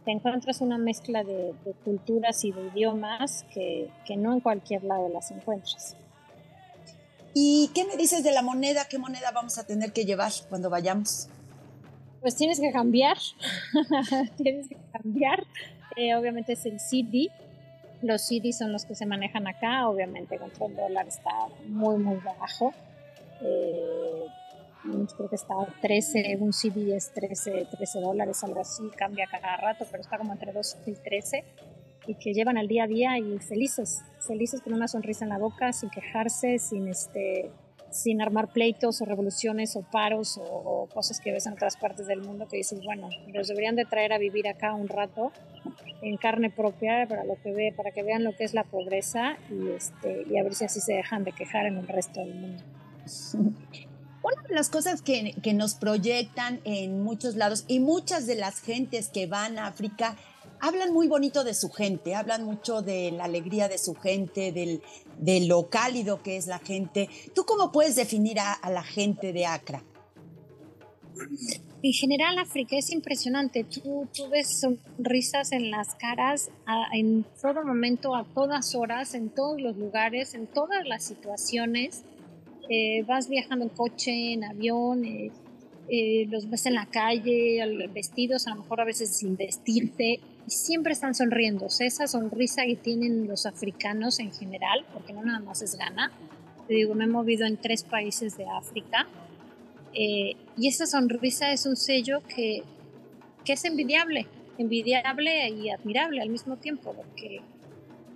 te 0.05 0.11
encuentras 0.11 0.61
una 0.61 0.79
mezcla 0.79 1.25
de, 1.25 1.55
culturas 1.85 2.45
y 2.45 2.53
de 2.53 2.69
idiomas 2.69 3.45
que, 3.53 3.91
que, 4.07 4.17
no 4.17 4.33
en 4.33 4.41
cualquier 4.41 4.85
lado 4.85 5.09
las 5.09 5.31
encuentras. 5.31 5.97
¿Y 7.33 7.71
qué 7.75 7.85
me 7.85 7.97
dices 7.97 8.23
de 8.23 8.33
la 8.33 8.43
moneda? 8.43 8.87
¿Qué 8.89 8.99
moneda 8.99 9.31
vamos 9.33 9.59
a 9.59 9.67
tener 9.67 9.93
que 9.93 10.05
llevar 10.05 10.31
cuando 10.49 10.71
vayamos? 10.71 11.29
Pues 12.21 12.37
tienes 12.37 12.61
que 12.61 12.71
cambiar, 12.71 13.17
tienes 14.37 14.69
que 14.69 14.77
cambiar. 14.93 15.45
Eh, 15.97 16.15
obviamente 16.15 16.53
es 16.55 16.65
el 16.67 16.81
CD, 16.81 17.31
los 18.03 18.23
CDs 18.23 18.59
son 18.59 18.73
los 18.73 18.85
que 18.85 18.95
se 18.95 19.07
manejan 19.07 19.47
acá, 19.47 19.89
obviamente 19.89 20.39
contra 20.39 20.67
el 20.67 20.77
dólar 20.77 21.09
está 21.09 21.31
muy, 21.67 21.97
muy 21.97 22.17
bajo. 22.17 22.73
Eh, 23.41 24.27
creo 25.17 25.29
que 25.29 25.37
está 25.37 25.55
13, 25.81 26.37
un 26.41 26.53
CD 26.53 26.97
es 26.97 27.12
13, 27.12 27.69
13 27.71 28.00
dólares, 28.00 28.43
algo 28.45 28.61
así, 28.61 28.83
cambia 28.97 29.26
cada 29.31 29.57
rato, 29.57 29.87
pero 29.91 30.03
está 30.03 30.19
como 30.19 30.33
entre 30.33 30.53
12 30.53 30.79
y 30.87 30.93
13 30.93 31.45
y 32.07 32.14
que 32.17 32.35
llevan 32.35 32.59
al 32.59 32.69
día 32.69 32.85
a 32.85 32.87
día 32.87 33.19
y 33.19 33.38
felices, 33.38 34.03
felices 34.21 34.61
con 34.61 34.75
una 34.75 34.88
sonrisa 34.88 35.25
en 35.25 35.31
la 35.31 35.38
boca, 35.38 35.73
sin 35.73 35.91
quejarse, 35.91 36.59
sin 36.59 36.88
este 36.88 37.50
sin 37.91 38.21
armar 38.21 38.53
pleitos 38.53 39.00
o 39.00 39.05
revoluciones 39.05 39.76
o 39.76 39.83
paros 39.83 40.41
o, 40.43 40.88
cosas 40.93 41.21
que 41.21 41.31
ves 41.31 41.47
en 41.47 41.53
otras 41.53 41.76
partes 41.76 42.09
del 42.09 42.23
mundo 42.23 42.49
que 42.49 42.57
dices, 42.57 42.81
bueno, 42.85 43.09
los 43.33 43.47
deberían 43.47 43.76
de 43.76 43.85
traer 43.85 44.12
a 44.12 44.19
vivir 44.19 44.49
acá 44.49 44.75
un 44.75 44.88
rato 44.88 45.31
en 46.03 46.17
carne 46.17 46.50
propia 46.50 47.07
para, 47.09 47.25
lo 47.25 47.37
que 47.41 47.53
ve, 47.53 47.73
para 47.75 47.93
que 47.93 48.03
vean 48.03 48.25
lo 48.25 48.35
que 48.35 48.43
es 48.43 48.53
la 48.53 48.64
pobreza 48.64 49.37
y, 49.49 49.71
este, 49.71 50.25
y 50.29 50.37
a 50.37 50.43
ver 50.43 50.55
si 50.55 50.64
así 50.64 50.81
se 50.81 50.95
dejan 50.95 51.23
de 51.23 51.31
quejar 51.31 51.67
en 51.67 51.76
el 51.76 51.87
resto 51.87 52.19
del 52.19 52.35
mundo. 52.35 52.62
Una 54.25 54.43
de 54.49 54.54
las 54.54 54.71
cosas 54.71 55.02
que, 55.02 55.35
nos 55.52 55.75
proyectan 55.75 56.59
en 56.64 57.02
muchos 57.02 57.37
lados 57.37 57.66
y 57.69 57.78
muchas 57.78 58.26
de 58.26 58.37
las 58.37 58.61
gentes 58.61 59.11
que 59.11 59.26
van 59.26 59.59
a 59.59 59.66
África 59.66 60.16
hablan 60.61 60.95
muy 60.95 61.09
bonito 61.09 61.45
de 61.45 61.52
su 61.52 61.69
gente, 61.69 62.14
hablan 62.14 62.43
mucho 62.43 62.81
de 62.81 63.11
la 63.11 63.25
alegría 63.25 63.69
de 63.69 63.76
su 63.76 63.95
gente, 63.95 64.50
del, 64.50 64.81
de 65.19 65.47
lo 65.47 65.69
cálido 65.69 66.23
que 66.23 66.38
es 66.38 66.47
la 66.47 66.59
gente. 66.59 67.11
¿Tú 67.35 67.45
cómo 67.45 67.71
puedes 67.71 67.97
definir 67.97 68.38
a, 68.40 68.59
la 68.71 68.83
gente 68.83 69.35
de 69.35 69.45
Accra? 69.45 69.83
En 71.83 71.93
general, 71.93 72.38
África 72.38 72.78
es 72.78 72.90
impresionante. 72.93 73.64
Tú, 73.64 74.09
tú 74.11 74.31
ves 74.31 74.59
sonrisas 74.59 75.52
en 75.52 75.71
las 75.71 75.95
caras 75.97 76.50
en 76.95 77.26
todo 77.43 77.62
momento, 77.62 78.14
a 78.14 78.25
todas 78.25 78.75
horas, 78.75 79.12
en 79.12 79.28
todos 79.28 79.61
los 79.61 79.76
lugares, 79.76 80.33
en 80.33 80.47
todas 80.47 80.87
las 80.87 81.04
situaciones. 81.04 82.04
Eh, 82.68 83.04
vas 83.06 83.28
viajando 83.28 83.64
en 83.64 83.71
coche, 83.71 84.33
en 84.33 84.44
avión, 84.44 85.04
eh, 85.04 85.30
eh, 85.88 86.26
los 86.30 86.49
ves 86.49 86.64
en 86.66 86.75
la 86.75 86.87
calle, 86.87 87.61
vestidos, 87.92 88.47
a 88.47 88.50
lo 88.50 88.62
mejor 88.62 88.80
a 88.80 88.85
veces 88.85 89.14
sin 89.14 89.37
vestirte, 89.37 90.21
y 90.47 90.50
siempre 90.50 90.92
están 90.92 91.14
sonriendo. 91.14 91.66
esa 91.66 92.06
sonrisa 92.06 92.64
que 92.64 92.76
tienen 92.76 93.28
los 93.28 93.44
africanos 93.44 94.18
en 94.18 94.33
general, 94.33 94.87
porque 94.94 95.12
no 95.12 95.23
nada 95.23 95.40
más 95.40 95.61
es 95.61 95.76
Ghana. 95.76 96.11
Te 96.66 96.75
digo, 96.75 96.94
me 96.94 97.04
he 97.04 97.09
movido 97.09 97.47
en 97.47 97.59
tres 97.59 97.85
países 97.85 98.38
de 98.38 98.47
África, 98.49 99.06
eh, 99.92 100.37
y 100.56 100.68
esa 100.68 100.87
sonrisa 100.87 101.52
es 101.52 101.66
un 101.66 101.76
sello 101.76 102.23
que, 102.35 102.62
que 103.44 103.52
es 103.52 103.64
envidiable, 103.66 104.26
envidiable 104.56 105.50
y 105.50 105.68
admirable 105.68 106.23
al 106.23 106.30
mismo 106.30 106.56
tiempo, 106.56 106.94
porque, 106.94 107.42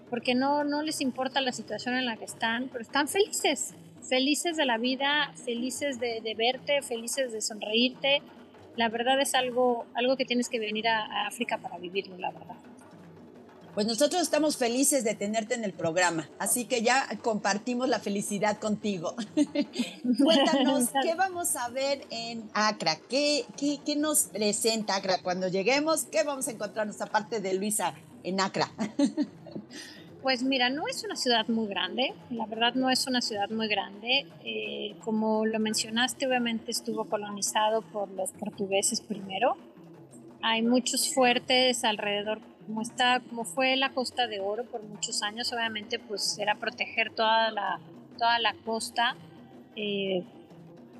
porque 0.08 0.34
no, 0.34 0.64
no 0.64 0.82
les 0.82 1.02
importa 1.02 1.42
la 1.42 1.52
situación 1.52 1.96
en 1.96 2.06
la 2.06 2.16
que 2.16 2.24
están, 2.24 2.68
pero 2.68 2.80
están 2.80 3.08
felices 3.08 3.74
felices 4.08 4.56
de 4.56 4.64
la 4.64 4.78
vida, 4.78 5.32
felices 5.44 6.00
de, 6.00 6.34
verte, 6.36 6.82
felices 6.82 7.32
de 7.32 7.40
sonreírte. 7.40 8.22
La 8.76 8.88
verdad 8.88 9.20
es 9.20 9.34
algo, 9.34 9.86
algo 9.94 10.16
que 10.16 10.24
tienes 10.24 10.48
que 10.48 10.58
venir 10.58 10.88
a, 10.88 11.26
África 11.26 11.58
para 11.58 11.78
vivirlo, 11.78 12.16
la 12.16 12.30
verdad. 12.30 12.56
Pues 13.74 13.86
nosotros 13.86 14.22
estamos 14.22 14.56
felices 14.56 15.04
de 15.04 15.14
tenerte 15.14 15.54
en 15.54 15.62
el 15.62 15.72
programa, 15.72 16.28
así 16.40 16.64
que 16.64 16.82
ya 16.82 17.06
compartimos 17.22 17.88
la 17.88 18.00
felicidad 18.00 18.58
contigo. 18.58 19.14
Cuéntanos, 20.24 20.88
¿qué 21.02 21.14
vamos 21.14 21.54
a 21.54 21.68
ver 21.68 22.04
en 22.10 22.50
Acra? 22.54 22.96
¿Qué, 23.08 23.44
qué, 23.56 23.78
qué 23.84 23.94
nos 23.94 24.22
presenta 24.24 24.96
Acra? 24.96 25.18
Cuando 25.22 25.46
lleguemos, 25.46 26.04
¿qué 26.04 26.24
vamos 26.24 26.48
a 26.48 26.52
encontrarnos 26.52 27.00
aparte 27.00 27.40
de 27.40 27.54
Luisa 27.54 27.94
en 28.24 28.40
Acra? 28.40 28.68
Pues 30.22 30.42
mira, 30.42 30.68
no 30.68 30.88
es 30.88 31.04
una 31.04 31.14
ciudad 31.14 31.46
muy 31.46 31.68
grande, 31.68 32.12
la 32.30 32.44
verdad 32.46 32.74
no 32.74 32.90
es 32.90 33.06
una 33.06 33.20
ciudad 33.20 33.48
muy 33.50 33.68
grande. 33.68 34.26
Eh, 34.44 34.96
como 35.04 35.46
lo 35.46 35.60
mencionaste, 35.60 36.26
obviamente 36.26 36.72
estuvo 36.72 37.04
colonizado 37.04 37.82
por 37.82 38.10
los 38.10 38.32
portugueses 38.32 39.00
primero. 39.00 39.56
Hay 40.42 40.62
muchos 40.62 41.14
fuertes 41.14 41.84
alrededor, 41.84 42.40
como 42.66 42.82
está, 42.82 43.20
como 43.20 43.44
fue 43.44 43.76
la 43.76 43.90
Costa 43.90 44.26
de 44.26 44.40
Oro 44.40 44.64
por 44.64 44.82
muchos 44.82 45.22
años, 45.22 45.52
obviamente 45.52 46.00
pues 46.00 46.36
era 46.38 46.56
proteger 46.56 47.10
toda 47.10 47.52
la, 47.52 47.78
toda 48.18 48.40
la 48.40 48.54
costa 48.64 49.16
eh, 49.76 50.24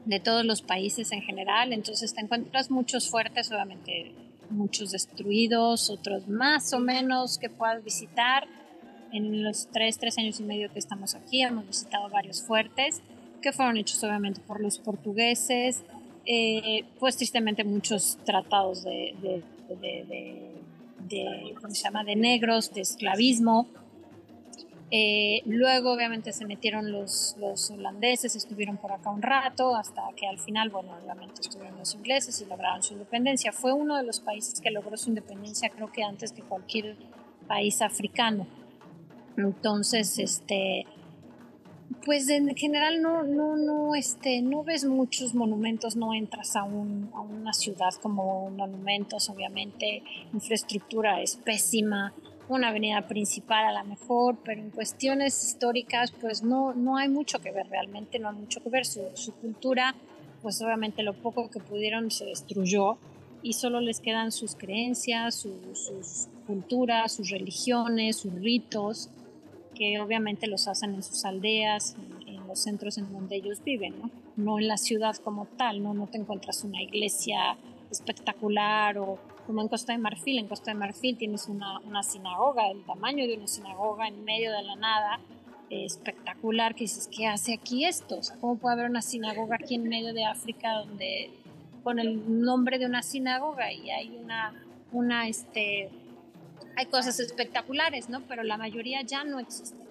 de 0.04 0.20
todos 0.20 0.44
los 0.44 0.62
países 0.62 1.10
en 1.10 1.22
general. 1.22 1.72
Entonces 1.72 2.14
te 2.14 2.20
encuentras 2.20 2.70
muchos 2.70 3.10
fuertes, 3.10 3.50
obviamente 3.50 4.12
muchos 4.50 4.92
destruidos, 4.92 5.90
otros 5.90 6.28
más 6.28 6.72
o 6.72 6.78
menos 6.78 7.36
que 7.38 7.50
puedas 7.50 7.82
visitar 7.82 8.46
en 9.12 9.42
los 9.42 9.68
tres, 9.68 9.98
tres 9.98 10.18
años 10.18 10.40
y 10.40 10.42
medio 10.44 10.72
que 10.72 10.78
estamos 10.78 11.14
aquí 11.14 11.42
hemos 11.42 11.66
visitado 11.66 12.08
varios 12.08 12.42
fuertes 12.42 13.02
que 13.40 13.52
fueron 13.52 13.76
hechos 13.76 14.02
obviamente 14.04 14.40
por 14.40 14.60
los 14.60 14.78
portugueses, 14.78 15.84
eh, 16.26 16.84
pues 16.98 17.16
tristemente 17.16 17.64
muchos 17.64 18.18
tratados 18.24 18.84
de, 18.84 19.14
de, 19.20 19.42
de, 21.08 21.54
¿cómo 21.60 21.74
se 21.74 21.84
llama?, 21.84 22.04
de 22.04 22.16
negros, 22.16 22.72
de 22.72 22.82
esclavismo. 22.82 23.66
Eh, 24.90 25.42
luego 25.44 25.92
obviamente 25.92 26.32
se 26.32 26.46
metieron 26.46 26.90
los, 26.90 27.36
los 27.38 27.70
holandeses, 27.70 28.34
estuvieron 28.34 28.78
por 28.78 28.90
acá 28.90 29.10
un 29.10 29.20
rato, 29.20 29.76
hasta 29.76 30.02
que 30.16 30.26
al 30.26 30.38
final, 30.38 30.70
bueno, 30.70 30.96
obviamente 31.02 31.42
estuvieron 31.42 31.78
los 31.78 31.94
ingleses 31.94 32.40
y 32.40 32.46
lograron 32.46 32.82
su 32.82 32.94
independencia. 32.94 33.52
Fue 33.52 33.72
uno 33.72 33.96
de 33.96 34.04
los 34.04 34.20
países 34.20 34.60
que 34.60 34.70
logró 34.70 34.96
su 34.96 35.10
independencia 35.10 35.68
creo 35.68 35.92
que 35.92 36.02
antes 36.02 36.32
que 36.32 36.42
cualquier 36.42 36.96
país 37.46 37.82
africano. 37.82 38.46
Entonces, 39.38 40.18
este, 40.18 40.84
pues 42.04 42.28
en 42.28 42.54
general 42.56 43.00
no, 43.00 43.22
no, 43.22 43.56
no, 43.56 43.94
este, 43.94 44.42
no 44.42 44.64
ves 44.64 44.84
muchos 44.84 45.34
monumentos, 45.34 45.94
no 45.94 46.12
entras 46.12 46.56
a, 46.56 46.64
un, 46.64 47.08
a 47.14 47.20
una 47.20 47.52
ciudad 47.52 47.92
como 48.02 48.50
monumentos, 48.50 49.30
obviamente, 49.30 50.02
infraestructura 50.32 51.22
es 51.22 51.36
pésima, 51.36 52.12
una 52.48 52.68
avenida 52.68 53.06
principal 53.06 53.66
a 53.66 53.82
lo 53.82 53.88
mejor, 53.88 54.38
pero 54.44 54.60
en 54.60 54.70
cuestiones 54.70 55.44
históricas 55.44 56.12
pues 56.20 56.42
no, 56.42 56.74
no 56.74 56.96
hay 56.96 57.08
mucho 57.08 57.40
que 57.40 57.52
ver 57.52 57.68
realmente, 57.68 58.18
no 58.18 58.30
hay 58.30 58.36
mucho 58.36 58.60
que 58.60 58.70
ver, 58.70 58.86
su, 58.86 59.02
su 59.14 59.34
cultura, 59.34 59.94
pues 60.42 60.60
obviamente 60.62 61.02
lo 61.04 61.12
poco 61.12 61.48
que 61.48 61.60
pudieron 61.60 62.10
se 62.10 62.24
destruyó 62.24 62.98
y 63.42 63.52
solo 63.52 63.80
les 63.80 64.00
quedan 64.00 64.32
sus 64.32 64.56
creencias, 64.56 65.36
sus 65.36 66.28
culturas, 66.46 67.12
sus 67.12 67.30
religiones, 67.30 68.16
sus 68.16 68.32
ritos 68.32 69.10
que 69.78 70.00
obviamente 70.00 70.48
los 70.48 70.66
hacen 70.66 70.94
en 70.94 71.02
sus 71.02 71.24
aldeas, 71.24 71.96
en, 72.26 72.46
los 72.48 72.60
centros 72.60 72.96
en 72.96 73.12
donde 73.12 73.36
ellos 73.36 73.62
viven, 73.62 73.94
¿no? 74.36 74.58
En 74.58 74.68
la 74.68 74.78
ciudad 74.78 75.14
como 75.16 75.44
tal, 75.44 75.82
¿no? 75.82 75.92
No 75.92 76.06
te 76.06 76.16
encuentras 76.16 76.64
una 76.64 76.80
iglesia 76.80 77.58
espectacular 77.90 78.96
o 78.96 79.18
como 79.46 79.60
en 79.60 79.68
Costa 79.68 79.92
de 79.92 79.98
Marfil. 79.98 80.38
En 80.38 80.48
Costa 80.48 80.70
de 80.70 80.78
Marfil 80.78 81.18
tienes 81.18 81.46
una, 81.46 81.78
una 81.80 82.02
sinagoga, 82.02 82.70
el 82.70 82.82
tamaño 82.84 83.26
de 83.26 83.36
una 83.36 83.46
sinagoga 83.46 84.08
en 84.08 84.24
medio 84.24 84.50
de 84.50 84.62
la 84.62 84.76
nada, 84.76 85.20
espectacular, 85.68 86.74
que 86.74 86.84
dices, 86.84 87.10
¿qué 87.14 87.26
hace 87.26 87.52
aquí 87.52 87.84
esto? 87.84 88.18
O 88.18 88.22
sea, 88.22 88.36
¿cómo 88.40 88.56
puede 88.56 88.76
haber 88.76 88.90
una 88.90 89.02
sinagoga 89.02 89.56
aquí 89.56 89.74
en 89.74 89.86
medio 89.86 90.14
de 90.14 90.24
África 90.24 90.72
donde 90.72 91.30
con 91.84 91.98
el 91.98 92.42
nombre 92.42 92.78
de 92.78 92.86
una 92.86 93.02
sinagoga 93.02 93.72
y 93.72 93.90
hay 93.90 94.18
una, 94.22 94.54
una, 94.92 95.28
este, 95.28 95.90
hay 96.76 96.86
cosas 96.86 97.18
espectaculares, 97.20 98.08
¿no? 98.08 98.26
Pero 98.26 98.42
la 98.42 98.56
mayoría 98.56 99.02
ya 99.02 99.24
no 99.24 99.38
existen. 99.38 99.86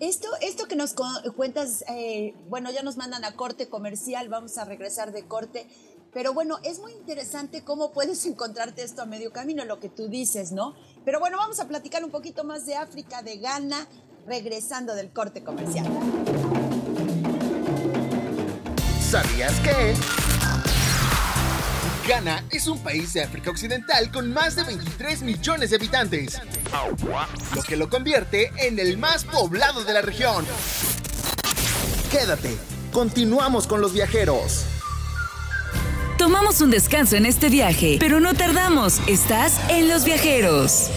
Esto, 0.00 0.28
esto 0.40 0.66
que 0.66 0.76
nos 0.76 0.94
cuentas, 1.36 1.84
eh, 1.88 2.34
bueno, 2.48 2.70
ya 2.70 2.82
nos 2.82 2.96
mandan 2.96 3.22
a 3.24 3.36
corte 3.36 3.68
comercial, 3.68 4.30
vamos 4.30 4.56
a 4.56 4.64
regresar 4.64 5.12
de 5.12 5.26
corte, 5.26 5.66
pero 6.12 6.32
bueno, 6.32 6.58
es 6.64 6.78
muy 6.80 6.92
interesante 6.92 7.62
cómo 7.62 7.92
puedes 7.92 8.24
encontrarte 8.26 8.82
esto 8.82 9.02
a 9.02 9.06
medio 9.06 9.32
camino, 9.32 9.64
lo 9.64 9.78
que 9.78 9.88
tú 9.88 10.08
dices, 10.08 10.52
¿no? 10.52 10.74
Pero 11.04 11.20
bueno, 11.20 11.36
vamos 11.36 11.60
a 11.60 11.68
platicar 11.68 12.04
un 12.04 12.10
poquito 12.10 12.44
más 12.44 12.66
de 12.66 12.76
África, 12.76 13.22
de 13.22 13.38
Ghana, 13.38 13.86
regresando 14.26 14.94
del 14.94 15.12
corte 15.12 15.42
comercial. 15.42 15.86
¿Sabías 19.10 19.58
que? 19.60 20.19
Ghana 22.10 22.42
es 22.50 22.66
un 22.66 22.80
país 22.80 23.12
de 23.12 23.22
África 23.22 23.52
Occidental 23.52 24.10
con 24.10 24.32
más 24.32 24.56
de 24.56 24.64
23 24.64 25.22
millones 25.22 25.70
de 25.70 25.76
habitantes, 25.76 26.40
lo 27.54 27.62
que 27.62 27.76
lo 27.76 27.88
convierte 27.88 28.50
en 28.56 28.80
el 28.80 28.98
más 28.98 29.22
poblado 29.22 29.84
de 29.84 29.92
la 29.92 30.02
región. 30.02 30.44
Quédate, 32.10 32.56
continuamos 32.90 33.68
con 33.68 33.80
los 33.80 33.92
viajeros. 33.92 34.64
Tomamos 36.18 36.60
un 36.60 36.72
descanso 36.72 37.14
en 37.14 37.26
este 37.26 37.48
viaje, 37.48 37.98
pero 38.00 38.18
no 38.18 38.34
tardamos. 38.34 39.00
Estás 39.06 39.60
en 39.68 39.88
Los 39.88 40.04
Viajeros. 40.04 40.90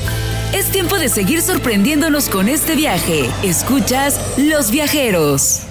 Es 0.52 0.72
tiempo 0.72 0.98
de 0.98 1.10
seguir 1.10 1.44
sorprendiéndonos 1.44 2.28
con 2.28 2.50
este 2.50 2.76
viaje. 2.76 3.30
Escuchas 3.44 4.20
Los 4.40 4.72
Viajeros. 4.72 5.62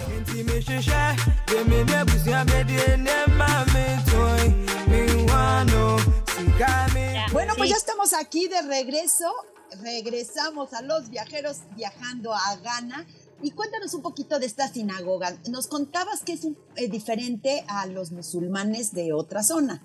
Estamos 8.02 8.26
aquí 8.26 8.48
de 8.48 8.62
regreso. 8.62 9.32
Regresamos 9.82 10.72
a 10.74 10.82
Los 10.82 11.08
Viajeros 11.08 11.60
viajando 11.76 12.32
a 12.34 12.56
Ghana 12.56 13.06
y 13.42 13.52
cuéntanos 13.52 13.94
un 13.94 14.02
poquito 14.02 14.38
de 14.38 14.46
esta 14.46 14.66
sinagoga. 14.68 15.38
Nos 15.50 15.68
contabas 15.68 16.24
que 16.24 16.32
es 16.32 16.44
eh, 16.44 16.88
diferente 16.88 17.64
a 17.68 17.86
los 17.86 18.10
musulmanes 18.10 18.92
de 18.92 19.12
otra 19.12 19.42
zona. 19.42 19.82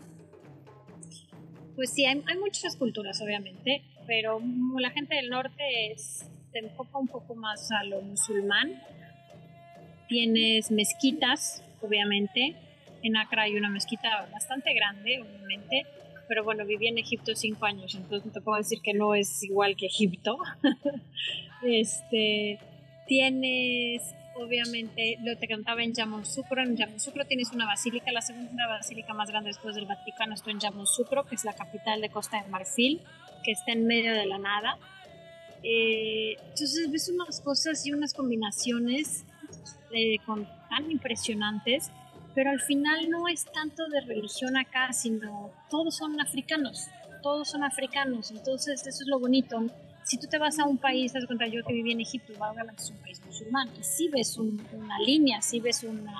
Pues 1.75 1.91
sí, 1.91 2.05
hay, 2.05 2.23
muchas 2.39 2.75
culturas, 2.75 3.21
obviamente, 3.21 3.83
pero 4.07 4.41
la 4.79 4.89
gente 4.89 5.15
del 5.15 5.29
norte 5.29 5.95
se 5.97 6.59
enfoca 6.59 6.97
un 6.97 7.07
poco 7.07 7.35
más 7.35 7.69
a 7.71 7.83
lo 7.83 8.01
musulmán. 8.01 8.81
Tienes 10.09 10.71
mezquitas, 10.71 11.61
obviamente. 11.81 12.55
En 13.03 13.15
Accra 13.15 13.43
hay 13.43 13.55
una 13.55 13.69
mezquita 13.69 14.27
bastante 14.31 14.73
grande, 14.73 15.21
obviamente. 15.21 15.85
Pero 16.27 16.43
bueno, 16.43 16.65
viví 16.65 16.87
en 16.87 16.97
Egipto 16.97 17.35
cinco 17.35 17.65
años, 17.65 17.95
entonces 17.95 18.31
te 18.33 18.41
puedo 18.41 18.57
decir 18.57 18.81
que 18.81 18.93
no 18.93 19.15
es 19.15 19.43
igual 19.43 19.75
que 19.75 19.85
Egipto. 19.85 20.37
este, 21.63 22.59
Tienes, 23.07 24.13
obviamente, 24.35 25.17
lo 25.23 25.37
te 25.37 25.47
contaba 25.47 25.81
en 25.81 25.93
Yamoussoukro. 25.93 26.61
En 26.61 26.75
Yamoussoukro 26.75 27.25
tienes 27.25 27.51
una 27.53 27.65
basílica, 27.65 28.11
la 28.11 28.21
segunda 28.21 28.67
basílica 28.67 29.13
más 29.13 29.29
grande 29.29 29.49
después 29.49 29.75
del 29.75 29.85
Vaticano 29.85 30.33
está 30.33 30.51
en 30.51 30.59
Yamoussoukro, 30.59 31.25
que 31.25 31.35
es 31.35 31.45
la 31.45 31.53
capital 31.53 32.01
de 32.01 32.09
Costa 32.09 32.43
de 32.43 32.49
Marfil, 32.49 33.01
que 33.43 33.53
está 33.53 33.71
en 33.71 33.87
medio 33.87 34.13
de 34.13 34.25
la 34.25 34.37
nada. 34.37 34.77
Eh, 35.63 36.35
entonces 36.49 36.91
ves 36.91 37.09
unas 37.09 37.39
cosas 37.39 37.85
y 37.85 37.93
unas 37.93 38.13
combinaciones 38.13 39.25
eh, 39.91 40.17
tan 40.69 40.91
impresionantes, 40.91 41.91
pero 42.37 42.51
al 42.51 42.59
final 42.59 43.09
no 43.09 43.27
es 43.27 43.45
tanto 43.45 43.87
de 43.87 43.99
religión 44.01 44.57
acá, 44.57 44.93
sino 44.93 45.49
todos 45.71 45.95
son 45.95 46.21
africanos, 46.21 46.85
todos 47.23 47.49
son 47.49 47.63
africanos, 47.63 48.29
entonces 48.29 48.85
eso 48.85 49.03
es 49.03 49.07
lo 49.07 49.19
bonito. 49.19 49.65
Si 50.03 50.19
tú 50.19 50.27
te 50.27 50.37
vas 50.37 50.59
a 50.59 50.65
un 50.65 50.77
país, 50.77 51.13
te 51.13 51.25
cuenta 51.25 51.47
yo 51.47 51.63
que 51.65 51.73
viví 51.73 51.93
en 51.93 52.01
Egipto, 52.01 52.33
es 52.33 52.89
un 52.91 52.97
país 52.97 53.19
musulmán, 53.25 53.69
y 53.79 53.83
si 53.83 54.07
ves 54.09 54.37
una 54.37 54.99
línea, 54.99 55.41
si 55.41 55.59
ves 55.59 55.83
una, 55.83 56.13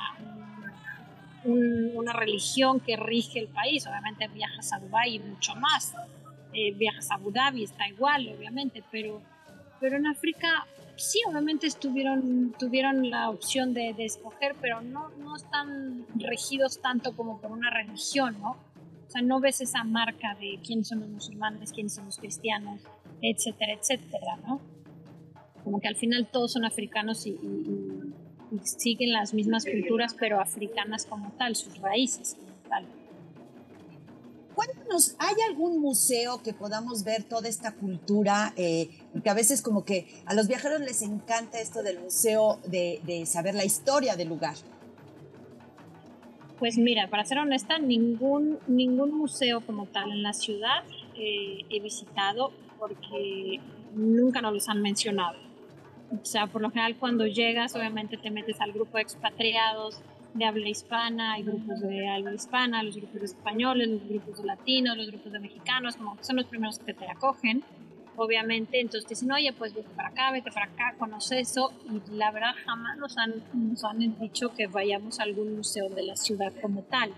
una 1.44 2.14
religión 2.14 2.80
que 2.80 2.98
rige 2.98 3.38
el 3.38 3.50
país, 3.50 3.86
obviamente 3.86 4.28
viajas 4.28 4.74
a 4.74 4.80
Dubái 4.80 5.18
y 5.18 5.20
mucho 5.20 5.54
más, 5.54 5.94
eh, 6.52 6.74
viajas 6.74 7.12
a 7.12 7.14
Abu 7.14 7.30
Dhabi, 7.30 7.64
está 7.64 7.88
igual, 7.88 8.28
obviamente, 8.36 8.84
pero, 8.90 9.22
pero 9.80 9.98
en 9.98 10.08
África 10.08 10.66
sí, 10.98 11.22
obviamente 11.30 11.68
estuvieron, 11.68 12.54
tuvieron 12.58 13.10
la 13.10 13.30
opción 13.30 13.74
de, 13.74 13.94
escoger, 14.00 14.56
pero 14.60 14.82
no, 14.82 15.10
no 15.20 15.36
están 15.36 16.06
regidos 16.16 16.82
tanto 16.82 17.16
como 17.16 17.39
por 17.39 17.51
una 17.51 17.70
religión, 17.70 18.38
¿no? 18.39 18.51
O 19.08 19.10
sea, 19.10 19.22
no 19.22 19.39
ves 19.39 19.62
esa 19.62 19.84
marca 19.84 20.36
de 20.39 20.60
quiénes 20.66 20.89
son 20.89 21.00
los 21.00 21.10
musulmanes, 21.10 21.72
quiénes 21.72 21.94
son 21.94 22.06
los 22.06 22.18
cristianos, 22.18 22.82
etcétera, 23.22 23.74
etcétera, 23.74 24.38
¿no? 24.46 24.60
Como 25.63 25.80
que 25.80 25.88
al 25.88 25.96
final 25.96 26.27
todos 26.27 26.54
son 26.54 26.66
africanos 26.66 27.25
y, 27.25 27.38
siguen 28.63 29.12
las 29.12 29.34
mismas 29.34 29.66
culturas, 29.66 30.16
pero 30.18 30.39
africanas 30.39 31.06
como 31.06 31.32
tal, 31.34 31.56
sus 31.56 31.80
raíces 31.80 32.36
como 32.36 32.54
tal. 32.69 32.86
Cuéntanos, 34.58 35.15
¿hay 35.20 35.36
algún 35.48 35.80
museo 35.80 36.41
que 36.41 36.52
podamos 36.52 37.04
ver 37.04 37.24
toda 37.24 37.48
esta 37.48 37.76
cultura? 37.76 38.54
Eh, 38.58 38.89
porque 39.13 39.30
a 39.30 39.36
veces 39.36 39.62
como 39.62 39.86
que 39.86 40.08
a 40.26 40.34
los 40.34 40.48
viajeros 40.48 40.80
les 40.80 41.04
encanta 41.04 41.60
esto 41.60 41.84
del 41.84 42.00
museo, 42.00 42.58
de, 42.65 43.24
saber 43.28 43.54
la 43.54 43.65
historia 43.65 44.15
del 44.15 44.30
lugar. 44.30 44.56
Pues 46.58 46.76
mira, 46.80 47.08
para 47.08 47.24
ser 47.24 47.38
honesta, 47.38 47.78
ningún, 47.78 48.58
ningún 48.65 49.15
museo 49.15 49.63
como 49.63 49.86
tal 49.86 50.12
en 50.12 50.24
la 50.24 50.34
ciudad 50.34 50.84
eh, 51.15 51.60
he 51.70 51.80
visitado 51.80 52.52
porque 52.80 53.60
nunca 53.93 54.41
nos 54.41 54.54
los 54.54 54.70
han 54.70 54.82
mencionado. 54.82 55.38
O 56.20 56.26
sea, 56.26 56.48
por 56.48 56.63
lo 56.63 56.72
general 56.72 56.98
cuando 56.98 57.28
llegas, 57.28 57.76
obviamente 57.76 58.17
te 58.17 58.32
metes 58.32 58.60
al 58.60 58.74
grupo 58.74 58.98
de 58.98 59.04
expatriados 59.04 60.02
de 60.34 60.46
habla 60.46 60.70
hispana, 60.70 61.34
hay 61.34 61.44
grupos 61.44 61.82
de 61.82 62.08
habla 62.08 62.34
hispana, 62.34 62.84
los 62.84 62.96
grupos 62.96 63.20
de 63.20 63.26
españoles, 63.26 63.88
los 63.88 64.08
grupos 64.08 64.38
de 64.38 64.46
latinos, 64.46 64.98
los 64.98 65.08
grupos 65.08 65.32
de 65.32 65.40
mexicanos, 65.40 65.96
como 65.96 66.18
son 66.22 66.38
los 66.38 66.46
primeros 66.46 66.80
que 66.80 66.94
te 66.94 67.10
acogen, 67.10 67.63
obviamente. 68.16 68.80
Entonces 68.80 69.08
te 69.08 69.16
dicen, 69.16 69.32
oye, 69.32 69.54
pues 69.54 69.74
vete 69.74 69.90
para 69.96 70.10
acá, 70.10 70.32
vete 70.32 70.52
para 70.52 70.68
acá, 70.68 70.96
conoce 70.98 71.40
eso. 71.40 71.72
Y 71.90 72.16
la 72.16 72.32
verdad 72.32 72.54
jamás 72.66 72.98
nos 72.98 73.18
han, 73.18 73.44
nos 73.54 73.84
han 73.84 74.20
dicho 74.20 74.54
que 74.54 74.68
vayamos 74.68 75.20
a 75.20 75.24
algún 75.24 75.56
museo 75.56 75.90
de 75.90 76.04
la 76.04 76.16
ciudad 76.16 76.54
como 76.62 76.84
tal. 76.84 77.13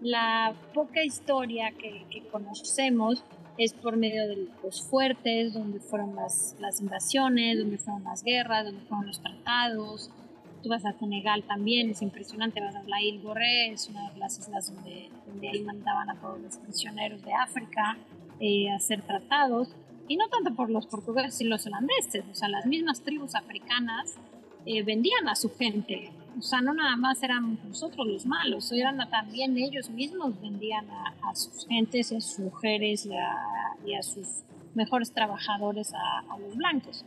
La 0.00 0.54
poca 0.72 1.04
historia 1.04 1.72
que, 1.72 2.06
que 2.10 2.26
conocemos 2.28 3.22
es 3.58 3.74
por 3.74 3.96
medio 3.98 4.26
de 4.26 4.48
los 4.62 4.82
fuertes, 4.82 5.52
donde 5.52 5.80
fueron 5.80 6.16
las, 6.16 6.56
las 6.60 6.80
invasiones, 6.80 7.58
donde 7.58 7.76
fueron 7.76 8.04
las 8.04 8.24
guerras, 8.24 8.64
donde 8.64 8.80
fueron 8.86 9.06
los 9.06 9.20
tratados. 9.20 10.10
Tú 10.62 10.68
vas 10.68 10.84
a 10.84 10.92
Senegal 10.92 11.42
también, 11.44 11.90
es 11.90 12.02
impresionante, 12.02 12.60
vas 12.60 12.74
a 12.74 12.82
la 12.82 13.02
Isla 13.02 13.22
Borré, 13.22 13.72
es 13.72 13.88
una 13.88 14.10
de 14.10 14.18
las 14.18 14.38
islas 14.38 14.74
donde, 14.74 15.10
donde 15.26 15.48
ahí 15.48 15.62
mandaban 15.62 16.10
a 16.10 16.20
todos 16.20 16.40
los 16.40 16.58
prisioneros 16.58 17.22
de 17.22 17.32
África 17.32 17.98
eh, 18.40 18.70
a 18.70 18.76
hacer 18.76 19.02
tratados. 19.02 19.74
Y 20.08 20.16
no 20.16 20.28
tanto 20.28 20.54
por 20.54 20.70
los 20.70 20.86
portugueses 20.86 21.40
y 21.40 21.44
los 21.44 21.66
holandeses, 21.66 22.24
o 22.30 22.34
sea, 22.34 22.48
las 22.48 22.66
mismas 22.66 23.00
tribus 23.02 23.34
africanas 23.34 24.16
eh, 24.66 24.82
vendían 24.82 25.28
a 25.28 25.36
su 25.36 25.54
gente 25.56 26.10
o 26.38 26.42
sea, 26.42 26.60
no 26.60 26.72
nada 26.72 26.96
más 26.96 27.22
eran 27.22 27.58
nosotros 27.66 28.06
los 28.06 28.26
malos, 28.26 28.70
eran 28.72 28.98
también 29.10 29.56
ellos 29.56 29.90
mismos 29.90 30.40
vendían 30.40 30.86
a, 30.90 31.34
sus 31.34 31.66
gentes, 31.66 32.12
a 32.12 32.20
sus 32.20 32.38
mujeres 32.38 33.08
y 33.84 33.94
a, 33.94 34.02
sus 34.02 34.26
mejores 34.74 35.12
trabajadores 35.12 35.92
a, 35.94 36.38
los 36.38 36.56
blancos. 36.56 37.04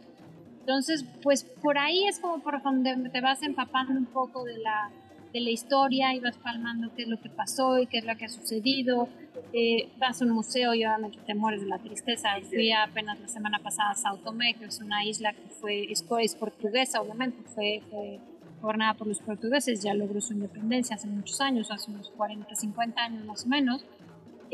Entonces, 0.63 1.03
pues 1.21 1.43
por 1.43 1.77
ahí 1.77 2.07
es 2.07 2.19
como 2.19 2.39
por 2.39 2.63
donde 2.63 3.09
te 3.09 3.19
vas 3.19 3.43
empapando 3.43 3.91
un 3.91 4.05
poco 4.05 4.45
de 4.45 4.57
la, 4.59 4.91
de 5.33 5.41
la 5.41 5.49
historia 5.49 6.13
y 6.13 6.21
vas 6.21 6.37
palmando 6.37 6.89
qué 6.95 7.01
es 7.01 7.09
lo 7.09 7.19
que 7.19 7.29
pasó 7.29 7.79
y 7.79 7.87
qué 7.87 7.97
es 7.97 8.05
lo 8.05 8.15
que 8.15 8.25
ha 8.25 8.29
sucedido. 8.29 9.09
Eh, 9.51 9.89
vas 9.97 10.21
a 10.21 10.25
un 10.25 10.31
museo 10.31 10.73
y 10.73 10.85
obviamente 10.85 11.19
te 11.25 11.35
mueres 11.35 11.63
de 11.63 11.67
la 11.67 11.79
tristeza. 11.79 12.29
Fui 12.49 12.71
apenas 12.71 13.19
la 13.19 13.27
semana 13.27 13.59
pasada 13.59 13.91
a 13.91 13.95
Sao 13.95 14.15
Tomé, 14.19 14.53
que 14.53 14.63
es 14.63 14.79
una 14.79 15.03
isla 15.03 15.33
que 15.33 15.49
fue, 15.49 15.91
es, 15.91 16.05
es 16.21 16.35
portuguesa, 16.35 17.01
obviamente, 17.01 17.43
fue, 17.53 17.81
fue 17.89 18.21
gobernada 18.61 18.93
por 18.93 19.07
los 19.07 19.19
portugueses, 19.19 19.83
ya 19.83 19.93
logró 19.93 20.21
su 20.21 20.31
independencia 20.31 20.95
hace 20.95 21.07
muchos 21.07 21.41
años, 21.41 21.69
hace 21.71 21.91
unos 21.91 22.09
40, 22.11 22.55
50 22.55 23.01
años 23.01 23.25
más 23.25 23.43
o 23.43 23.49
menos, 23.49 23.85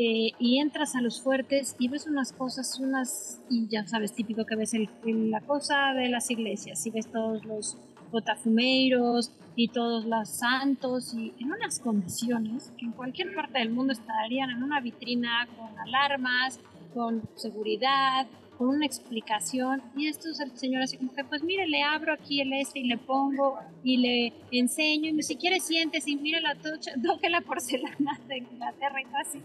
eh, 0.02 0.32
y 0.40 0.60
entras 0.60 0.96
a 0.96 1.02
los 1.02 1.22
fuertes 1.22 1.76
y 1.78 1.90
ves 1.90 2.08
unas 2.08 2.32
cosas, 2.32 2.80
unas, 2.80 3.42
y 3.50 3.68
ya 3.68 3.86
sabes, 3.86 4.14
típico 4.14 4.46
que 4.46 4.56
ves 4.56 4.74
el, 4.74 4.88
la 5.30 5.42
cosa 5.42 5.94
de 5.94 6.08
las 6.08 6.32
iglesias, 6.32 6.88
y 6.88 6.90
ves 6.90 7.12
todos 7.12 7.44
los 7.44 7.76
botafumeiros 8.10 9.34
y 9.58 9.68
todos 9.68 10.06
los 10.06 10.30
santos, 10.30 11.14
y 11.14 11.34
en 11.42 11.52
unas 11.52 11.82
condiciones 11.82 12.72
que 12.78 12.86
en 12.86 12.94
cualquier 12.94 13.36
parte 13.36 13.60
del 13.60 13.72
mundo 13.72 13.92
estarían 13.92 14.52
en 14.52 14.64
una 14.64 14.80
vitrina 14.80 15.46
con 15.58 15.78
alarmas, 15.78 16.62
con 16.94 17.22
seguridad, 17.36 18.26
con 18.58 18.70
una 18.70 18.86
explicación. 18.86 19.84
Y 19.98 20.08
esto 20.08 20.30
es 20.30 20.40
el 20.40 20.58
señor 20.58 20.84
así 20.84 20.96
como 20.96 21.14
que 21.14 21.26
pues 21.26 21.44
mire 21.44 21.68
le 21.68 21.84
abro 21.84 22.14
aquí 22.14 22.40
el 22.40 22.54
este 22.54 22.80
y 22.80 22.84
le 22.86 22.98
pongo 22.98 23.60
y 23.84 23.98
le 23.98 24.34
enseño 24.50 25.12
y 25.12 25.24
si 25.24 25.36
quiere 25.36 25.60
sientes 25.60 26.08
y 26.08 26.16
mire 26.16 26.40
la 26.40 26.56
toque 27.06 27.30
la 27.30 27.42
porcelana 27.42 28.18
de 28.30 28.38
Inglaterra 28.38 29.02
y 29.02 29.06
todo 29.06 29.18
así 29.18 29.42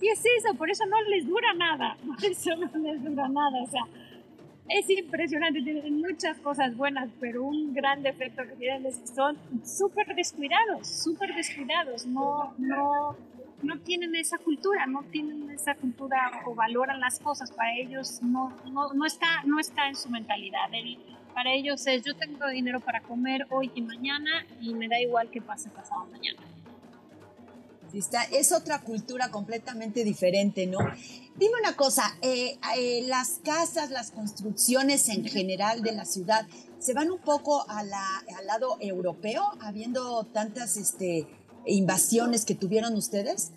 y 0.00 0.08
es 0.08 0.22
eso 0.38 0.54
por 0.54 0.70
eso 0.70 0.84
no 0.86 1.00
les 1.02 1.26
dura 1.26 1.52
nada 1.54 1.96
por 2.06 2.24
eso 2.24 2.56
no 2.56 2.78
les 2.78 3.02
dura 3.02 3.28
nada 3.28 3.62
o 3.62 3.66
sea 3.66 3.84
es 4.68 4.88
impresionante, 4.88 5.60
tienen 5.60 6.00
muchas 6.00 6.38
cosas 6.38 6.74
buenas, 6.76 7.10
pero 7.20 7.44
un 7.44 7.74
gran 7.74 8.02
defecto 8.02 8.42
que 8.44 8.56
tienen 8.56 8.86
es 8.86 8.96
que 8.96 9.06
son 9.08 9.36
súper 9.62 10.14
descuidados, 10.14 10.88
súper 10.88 11.34
descuidados, 11.34 12.06
no, 12.06 12.54
no, 12.56 13.14
no 13.62 13.78
tienen 13.80 14.14
esa 14.14 14.38
cultura, 14.38 14.86
no 14.86 15.02
tienen 15.04 15.50
esa 15.50 15.74
cultura 15.74 16.30
o 16.46 16.54
valoran 16.54 16.98
las 16.98 17.18
cosas, 17.18 17.52
para 17.52 17.74
ellos 17.76 18.22
no, 18.22 18.56
no, 18.72 18.94
no 18.94 19.04
está, 19.04 19.42
no 19.44 19.60
está 19.60 19.88
en 19.88 19.96
su 19.96 20.08
mentalidad. 20.08 20.70
para 21.34 21.52
ellos 21.52 21.86
es 21.86 22.02
yo 22.02 22.14
tengo 22.14 22.48
dinero 22.48 22.80
para 22.80 23.00
comer 23.00 23.46
hoy 23.50 23.70
y 23.74 23.82
mañana 23.82 24.46
y 24.62 24.72
me 24.72 24.88
da 24.88 24.98
igual 24.98 25.30
que 25.30 25.42
pase 25.42 25.68
pasado 25.68 26.06
mañana. 26.06 26.40
Está, 27.98 28.24
es 28.24 28.52
otra 28.52 28.80
cultura 28.80 29.30
completamente 29.30 30.04
diferente, 30.04 30.66
¿no? 30.66 30.78
Dime 31.36 31.52
una 31.60 31.76
cosa, 31.76 32.02
eh, 32.22 32.58
eh, 32.76 33.04
las 33.06 33.40
casas, 33.44 33.90
las 33.90 34.10
construcciones 34.10 35.08
en 35.08 35.24
general 35.24 35.82
de 35.82 35.92
la 35.92 36.04
ciudad, 36.04 36.46
¿se 36.78 36.92
van 36.92 37.10
un 37.10 37.20
poco 37.20 37.64
al 37.68 37.90
lado 38.46 38.76
europeo, 38.80 39.42
habiendo 39.60 40.24
tantas 40.24 40.76
este, 40.76 41.26
invasiones 41.66 42.44
que 42.44 42.54
tuvieron 42.54 42.94
ustedes? 42.96 43.52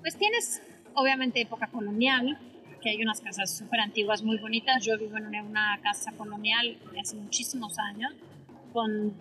Pues 0.00 0.16
tienes, 0.16 0.60
obviamente, 0.94 1.40
época 1.40 1.68
colonial, 1.68 2.38
que 2.82 2.90
hay 2.90 3.02
unas 3.02 3.20
casas 3.20 3.50
súper 3.50 3.80
antiguas, 3.80 4.22
muy 4.22 4.38
bonitas. 4.38 4.84
Yo 4.84 4.96
vivo 4.98 5.16
en 5.16 5.26
una 5.26 5.80
casa 5.82 6.12
colonial 6.12 6.78
de 6.92 7.00
hace 7.00 7.16
muchísimos 7.16 7.78
años, 7.78 8.12
con 8.72 9.14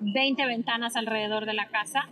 20 0.00 0.46
ventanas 0.46 0.96
alrededor 0.96 1.44
de 1.44 1.54
la 1.54 1.68
casa 1.68 2.08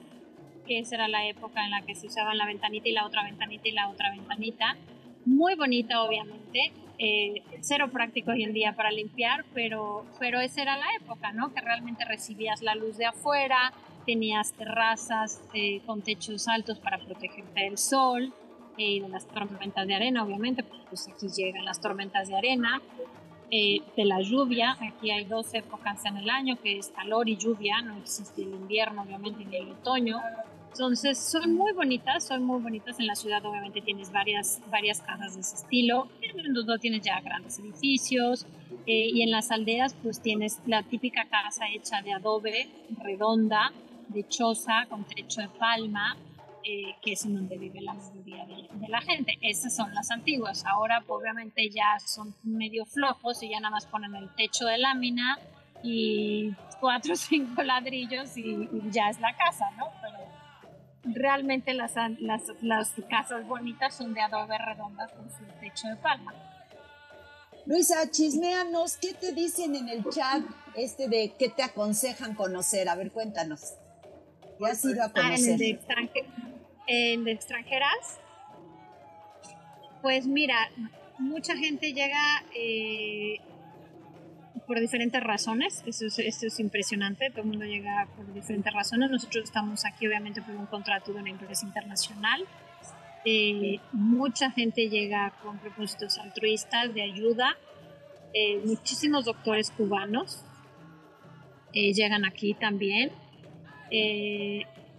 que 0.66 0.80
esa 0.80 0.96
era 0.96 1.08
la 1.08 1.26
época 1.26 1.64
en 1.64 1.70
la 1.70 1.82
que 1.82 1.94
se 1.94 2.06
usaban 2.06 2.36
la 2.36 2.46
ventanita 2.46 2.88
y 2.88 2.92
la 2.92 3.06
otra 3.06 3.22
ventanita 3.24 3.68
y 3.68 3.72
la 3.72 3.88
otra 3.88 4.10
ventanita. 4.10 4.76
Muy 5.24 5.54
bonita, 5.54 6.02
obviamente. 6.02 6.72
Eh, 6.98 7.42
cero 7.60 7.90
práctico 7.92 8.30
hoy 8.30 8.42
en 8.42 8.52
día 8.52 8.74
para 8.74 8.90
limpiar, 8.90 9.44
pero, 9.52 10.06
pero 10.18 10.40
esa 10.40 10.62
era 10.62 10.76
la 10.76 10.86
época, 11.00 11.32
¿no? 11.32 11.52
Que 11.52 11.60
realmente 11.60 12.04
recibías 12.04 12.62
la 12.62 12.74
luz 12.74 12.96
de 12.96 13.06
afuera, 13.06 13.72
tenías 14.06 14.52
terrazas 14.52 15.42
eh, 15.52 15.80
con 15.84 16.02
techos 16.02 16.48
altos 16.48 16.78
para 16.78 16.98
protegerte 16.98 17.60
del 17.60 17.76
sol 17.76 18.32
eh, 18.78 18.92
y 18.92 19.00
de 19.00 19.08
las 19.08 19.26
tormentas 19.26 19.86
de 19.86 19.94
arena, 19.94 20.24
obviamente, 20.24 20.62
pues 20.62 21.08
aquí 21.08 21.28
llegan 21.28 21.64
las 21.64 21.80
tormentas 21.80 22.28
de 22.28 22.36
arena. 22.36 22.80
Eh, 23.48 23.78
de 23.96 24.04
la 24.04 24.20
lluvia. 24.20 24.76
Aquí 24.80 25.12
hay 25.12 25.24
dos 25.24 25.54
épocas 25.54 26.04
en 26.04 26.16
el 26.16 26.28
año, 26.28 26.56
que 26.60 26.78
es 26.78 26.88
calor 26.88 27.28
y 27.28 27.36
lluvia, 27.36 27.80
no 27.80 27.96
existe 27.96 28.42
el 28.42 28.52
invierno, 28.52 29.02
obviamente, 29.02 29.44
ni 29.44 29.56
el 29.56 29.70
otoño. 29.70 30.20
Entonces, 30.76 31.16
son 31.16 31.54
muy 31.54 31.72
bonitas, 31.72 32.26
son 32.26 32.44
muy 32.44 32.60
bonitas. 32.60 33.00
En 33.00 33.06
la 33.06 33.14
ciudad, 33.14 33.42
obviamente, 33.46 33.80
tienes 33.80 34.12
varias, 34.12 34.60
varias 34.70 35.00
casas 35.00 35.34
de 35.34 35.40
ese 35.40 35.56
estilo. 35.56 36.06
En 36.20 36.52
mundo 36.52 36.76
tienes 36.78 37.00
ya 37.00 37.18
grandes 37.22 37.58
edificios. 37.58 38.44
Eh, 38.86 39.08
y 39.10 39.22
en 39.22 39.30
las 39.30 39.50
aldeas, 39.50 39.94
pues 40.02 40.20
tienes 40.20 40.60
la 40.66 40.82
típica 40.82 41.24
casa 41.30 41.64
hecha 41.74 42.02
de 42.02 42.12
adobe, 42.12 42.68
redonda, 43.02 43.72
de 44.08 44.28
choza, 44.28 44.84
con 44.90 45.04
techo 45.04 45.40
de 45.40 45.48
palma, 45.48 46.14
eh, 46.62 46.94
que 47.00 47.12
es 47.12 47.24
en 47.24 47.36
donde 47.36 47.56
vive 47.56 47.80
la 47.80 47.94
mayoría 47.94 48.44
de, 48.44 48.68
de, 48.70 48.88
la 48.88 49.00
gente. 49.00 49.38
Esas 49.40 49.74
son 49.74 49.94
las 49.94 50.10
antiguas. 50.10 50.62
Ahora, 50.66 51.02
obviamente, 51.08 51.70
ya 51.70 51.98
son 52.04 52.34
medio 52.42 52.84
flojos 52.84 53.42
y 53.42 53.48
ya 53.48 53.60
nada 53.60 53.70
más 53.70 53.86
ponen 53.86 54.14
el 54.14 54.28
techo 54.34 54.66
de 54.66 54.76
lámina 54.76 55.38
y 55.82 56.52
cuatro 56.80 57.14
o 57.14 57.16
cinco 57.16 57.62
ladrillos 57.62 58.36
y, 58.36 58.68
y 58.70 58.90
ya 58.90 59.08
es 59.08 59.18
la 59.20 59.34
casa, 59.34 59.70
¿no? 59.78 59.95
Realmente 61.06 61.72
las, 61.72 61.94
las, 62.18 62.42
las 62.62 62.92
casas 63.08 63.46
bonitas 63.46 63.94
son 63.94 64.12
de 64.14 64.20
adobe 64.20 64.58
redondas 64.58 65.12
con 65.12 65.30
su 65.30 65.44
techo 65.60 65.88
de 65.88 65.96
palma. 65.96 66.34
Luisa, 67.66 68.10
chismeanos, 68.10 68.96
¿qué 68.96 69.14
te 69.14 69.32
dicen 69.32 69.74
en 69.74 69.88
el 69.88 70.04
chat 70.08 70.42
este 70.76 71.08
de 71.08 71.34
qué 71.38 71.48
te 71.48 71.62
aconsejan 71.62 72.34
conocer? 72.34 72.88
A 72.88 72.94
ver, 72.94 73.10
cuéntanos. 73.10 73.74
¿Qué 74.58 74.66
has 74.66 74.84
ido 74.84 75.02
a 75.02 75.12
conocer? 75.12 75.58
Ah, 75.88 75.98
en, 75.98 76.08
de 76.12 76.26
en 76.86 77.24
de 77.24 77.32
extranjeras. 77.32 78.20
Pues 80.02 80.26
mira, 80.26 80.70
mucha 81.18 81.56
gente 81.56 81.92
llega 81.92 82.44
eh, 82.54 83.40
por 84.66 84.80
diferentes 84.80 85.22
razones, 85.22 85.82
eso 85.86 86.06
es, 86.06 86.42
es 86.42 86.60
impresionante, 86.60 87.30
todo 87.30 87.42
el 87.42 87.48
mundo 87.48 87.64
llega 87.64 88.08
por 88.16 88.32
diferentes 88.34 88.72
razones, 88.72 89.10
nosotros 89.10 89.44
estamos 89.44 89.84
aquí 89.84 90.06
obviamente 90.06 90.42
por 90.42 90.56
un 90.56 90.66
contrato 90.66 91.12
de 91.12 91.20
una 91.20 91.30
empresa 91.30 91.64
internacional, 91.64 92.44
eh, 93.24 93.80
mucha 93.90 94.52
gente 94.52 94.88
llega 94.88 95.32
con 95.42 95.58
propósitos 95.58 96.16
altruistas 96.18 96.94
de 96.94 97.02
ayuda, 97.02 97.56
eh, 98.32 98.60
muchísimos 98.64 99.24
doctores 99.24 99.72
cubanos 99.72 100.44
eh, 101.72 101.92
llegan 101.92 102.24
aquí 102.24 102.54
también, 102.54 103.10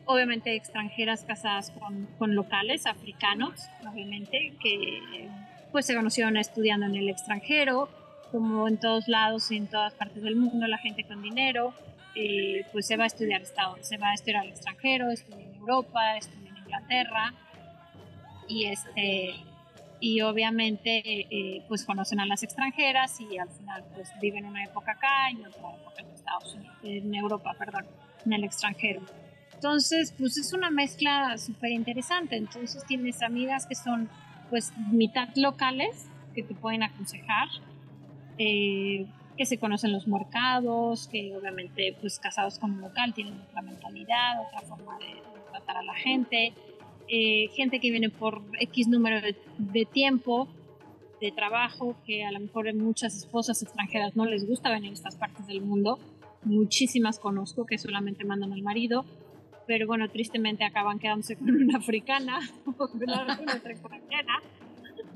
obviamente 0.06 0.56
extranjeras 0.56 1.24
casadas 1.24 1.72
con, 1.72 2.06
con 2.18 2.36
locales, 2.36 2.86
africanos, 2.86 3.62
obviamente, 3.90 4.54
que 4.62 5.30
pues 5.72 5.86
se 5.86 5.96
conocieron 5.96 6.38
estudiando 6.38 6.86
en 6.86 6.96
el 6.96 7.10
extranjero, 7.10 7.90
como 8.32 8.68
en 8.68 8.78
todos 8.78 9.08
lados 9.08 9.52
en 9.52 9.68
todas 9.68 9.94
partes 9.94 10.24
del 10.24 10.36
mundo, 10.36 10.68
la 10.68 10.78
gente 10.78 11.04
con 11.04 11.22
dinero, 11.22 11.74
eh, 12.16 12.66
pues 12.72 12.88
se 12.88 12.98
va 12.98 13.04
a 13.04 13.08
estudiar 13.08 13.42
Estados, 13.42 13.88
se 13.88 13.98
va 13.98 14.10
a 14.10 14.14
estudiar 14.14 14.44
al 14.44 14.50
extranjero, 14.50 15.12
estudia 15.12 15.46
en 15.46 15.56
Europa, 15.56 16.18
estudia 16.18 16.50
en 16.50 16.58
Inglaterra 16.58 17.34
y 18.48 18.66
este 18.66 19.36
y 20.00 20.22
obviamente 20.22 21.02
eh, 21.06 21.64
pues 21.68 21.84
conocen 21.84 22.20
a 22.20 22.26
las 22.26 22.44
extranjeras 22.44 23.20
y 23.20 23.38
al 23.38 23.50
final 23.50 23.84
pues 23.96 24.10
viven 24.22 24.46
una 24.46 24.64
época 24.64 24.92
acá 24.92 25.32
y 25.32 25.44
otra 25.44 25.74
época 25.76 26.02
en 26.02 26.10
Estados 26.10 26.56
Unidos, 26.56 26.76
en 26.84 27.16
Europa, 27.16 27.56
perdón, 27.58 27.86
en 28.26 28.34
el 28.34 28.44
extranjero. 28.44 29.02
Entonces, 29.58 30.14
pues 30.18 30.38
es 30.38 30.54
una 30.54 30.70
mezcla 30.70 31.36
súper 31.40 31.72
interesante. 31.72 32.36
Entonces 32.36 32.86
tienes 32.86 33.24
amigas 33.24 33.66
que 33.66 33.74
son 33.74 34.08
pues 34.52 34.72
mitad 34.92 35.30
locales 35.36 36.08
que 36.36 36.44
te 36.44 36.54
pueden 36.54 36.84
aconsejar 36.84 37.48
eh, 38.38 39.06
que 39.38 39.46
se 39.46 39.58
conocen 39.58 39.94
los 39.94 40.08
mercados, 40.08 41.08
que 41.08 41.36
obviamente 41.38 41.96
pues 42.02 42.20
casados 42.20 42.58
con 42.60 42.72
un 42.72 42.82
local 42.82 43.14
tienen 43.14 43.40
otra 43.40 43.62
mentalidad, 43.62 44.42
otra 44.48 44.62
forma 44.62 44.98
de, 44.98 45.22
tratar 45.52 45.78
a 45.78 45.84
la 45.84 45.94
gente, 45.94 46.54
eh, 47.08 47.48
gente 47.56 47.80
que 47.80 47.90
viene 47.90 48.10
por 48.10 48.42
X 48.60 48.88
número 48.88 49.22
de, 49.22 49.86
tiempo, 49.86 50.48
de 51.22 51.32
trabajo, 51.32 51.96
que 52.06 52.26
a 52.26 52.32
lo 52.32 52.40
mejor 52.40 52.74
muchas 52.74 53.16
esposas 53.16 53.62
extranjeras 53.62 54.16
no 54.16 54.26
les 54.26 54.46
gusta 54.46 54.70
venir 54.70 54.92
a 54.92 54.94
estas 54.94 55.16
partes 55.16 55.48
del 55.48 55.62
mundo, 55.62 56.00
muchísimas 56.44 57.18
conozco 57.20 57.66
que 57.66 57.78
solamente 57.78 58.26
mandan 58.26 58.52
al 58.54 58.62
marido, 58.62 59.06
pero 59.68 59.88
bueno, 59.88 60.10
tristemente 60.10 60.64
acaban 60.64 61.00
quedándose 61.00 61.36
con 61.36 61.50
una 61.50 61.78
africana 61.78 62.40
o 62.66 62.74
con 62.74 63.02
una 63.02 63.40
extranjera 63.66 64.42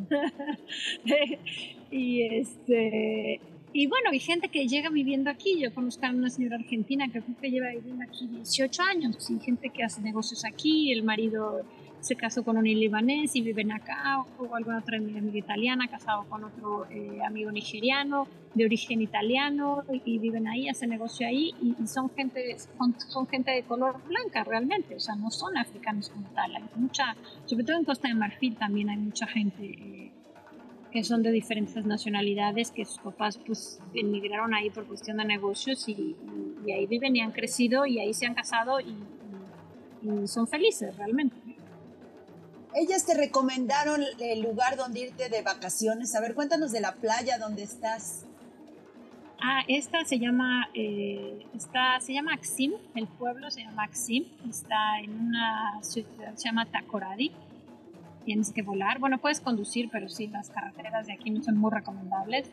y 1.91 2.23
este 2.23 3.39
y 3.73 3.87
bueno, 3.87 4.09
hay 4.11 4.19
gente 4.19 4.49
que 4.49 4.67
llega 4.67 4.89
viviendo 4.89 5.29
aquí. 5.29 5.57
Yo 5.59 5.73
conozco 5.73 6.05
a 6.05 6.09
una 6.09 6.29
señora 6.29 6.57
argentina 6.57 7.05
que 7.07 7.21
creo 7.21 7.37
que 7.39 7.49
lleva 7.49 7.69
viviendo 7.69 8.03
aquí 8.03 8.27
18 8.27 8.83
años 8.83 9.29
y 9.29 9.39
gente 9.39 9.69
que 9.69 9.83
hace 9.83 10.01
negocios 10.01 10.43
aquí. 10.43 10.91
El 10.91 11.03
marido 11.03 11.63
se 12.01 12.15
casó 12.15 12.43
con 12.43 12.57
un 12.57 12.65
libanés 12.65 13.35
y 13.35 13.41
viven 13.41 13.71
acá, 13.71 14.25
o 14.39 14.55
alguna 14.55 14.79
otra 14.79 14.97
amiga 14.97 15.21
italiana 15.37 15.87
casado 15.87 16.25
con 16.27 16.43
otro 16.43 16.87
eh, 16.89 17.19
amigo 17.25 17.51
nigeriano 17.51 18.27
de 18.55 18.65
origen 18.65 19.01
italiano 19.01 19.83
y, 20.03 20.17
viven 20.17 20.47
ahí, 20.47 20.67
hacen 20.67 20.89
negocio 20.89 21.25
ahí 21.25 21.53
y, 21.61 21.87
son 21.87 22.09
gente 22.09 22.57
son, 23.07 23.27
gente 23.27 23.51
de 23.51 23.63
color 23.63 24.01
blanca 24.07 24.43
realmente, 24.43 24.95
o 24.95 24.99
sea, 24.99 25.15
no 25.15 25.31
son 25.31 25.57
africanos 25.57 26.09
como 26.09 26.27
tal. 26.31 26.55
Hay 26.55 26.63
mucha, 26.75 27.15
sobre 27.45 27.63
todo 27.63 27.77
en 27.77 27.85
Costa 27.85 28.09
de 28.09 28.15
Marfil 28.15 28.57
también 28.57 28.89
hay 28.89 28.97
mucha 28.97 29.27
gente 29.27 29.63
eh, 29.63 30.10
que 30.91 31.03
son 31.03 31.23
de 31.23 31.31
diferentes 31.31 31.85
nacionalidades, 31.85 32.71
que 32.71 32.85
sus 32.85 32.99
papás 32.99 33.39
pues 33.45 33.79
emigraron 33.93 34.53
ahí 34.53 34.69
por 34.69 34.85
cuestión 34.85 35.17
de 35.17 35.25
negocios 35.25 35.87
y, 35.87 36.15
y 36.65 36.71
ahí 36.71 36.85
viven 36.85 37.15
y 37.15 37.21
han 37.21 37.31
crecido 37.31 37.85
y 37.85 37.99
ahí 37.99 38.13
se 38.13 38.25
han 38.25 38.33
casado 38.33 38.79
y, 38.79 38.95
y 40.01 40.27
son 40.27 40.47
felices 40.47 40.95
realmente. 40.97 41.35
Ellas 42.73 43.05
te 43.05 43.15
recomendaron 43.15 44.01
el 44.19 44.41
lugar 44.41 44.77
donde 44.77 45.01
irte 45.01 45.27
de 45.29 45.41
vacaciones. 45.41 46.15
A 46.15 46.21
ver, 46.21 46.35
cuéntanos 46.35 46.71
de 46.71 46.79
la 46.79 46.95
playa 46.95 47.37
donde 47.37 47.63
estás. 47.63 48.25
Ah, 49.43 49.63
esta 49.67 50.05
se 50.05 50.19
llama, 50.19 50.69
eh, 50.73 51.45
está, 51.55 51.99
se 51.99 52.13
llama 52.13 52.33
Axim, 52.33 52.73
el 52.95 53.07
pueblo 53.07 53.49
se 53.49 53.61
llama 53.63 53.83
Axim, 53.83 54.25
está 54.47 54.99
en 55.03 55.19
una 55.19 55.81
ciudad 55.81 56.35
se 56.35 56.47
llama 56.47 56.67
Takoradi. 56.67 57.31
Tienes 58.25 58.51
que 58.51 58.61
volar. 58.61 58.99
Bueno, 58.99 59.17
puedes 59.17 59.39
conducir, 59.39 59.89
pero 59.91 60.09
sí, 60.09 60.27
las 60.27 60.49
carreteras 60.49 61.07
de 61.07 61.13
aquí 61.13 61.29
no 61.29 61.41
son 61.41 61.57
muy 61.57 61.71
recomendables. 61.71 62.49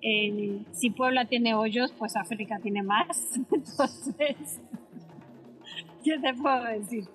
Eh, 0.00 0.60
si 0.72 0.90
Puebla 0.90 1.24
tiene 1.24 1.54
hoyos, 1.54 1.92
pues 1.98 2.16
África 2.16 2.58
tiene 2.60 2.82
más. 2.82 3.36
Entonces, 3.36 4.60
¿qué 6.04 6.18
te 6.18 6.34
puedo 6.34 6.64
decir? 6.64 7.08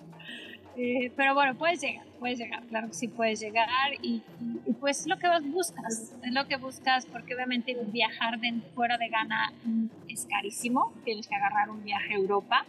Eh, 0.76 1.12
pero 1.14 1.34
bueno, 1.34 1.54
puedes 1.54 1.80
llegar, 1.80 2.04
puedes 2.18 2.36
llegar, 2.36 2.64
claro 2.64 2.88
que 2.88 2.94
sí 2.94 3.06
puedes 3.06 3.38
llegar 3.38 3.68
y, 4.02 4.22
pues 4.80 5.06
lo 5.06 5.18
que 5.18 5.28
buscas, 5.44 6.12
es 6.20 6.32
lo 6.32 6.48
que 6.48 6.56
buscas 6.56 7.06
porque 7.06 7.34
obviamente 7.34 7.76
viajar 7.92 8.40
de 8.40 8.54
fuera 8.74 8.98
de 8.98 9.08
Ghana 9.08 9.52
es 10.08 10.26
carísimo, 10.26 10.92
tienes 11.04 11.28
que 11.28 11.36
agarrar 11.36 11.70
un 11.70 11.84
viaje 11.84 12.14
a 12.14 12.16
Europa, 12.16 12.66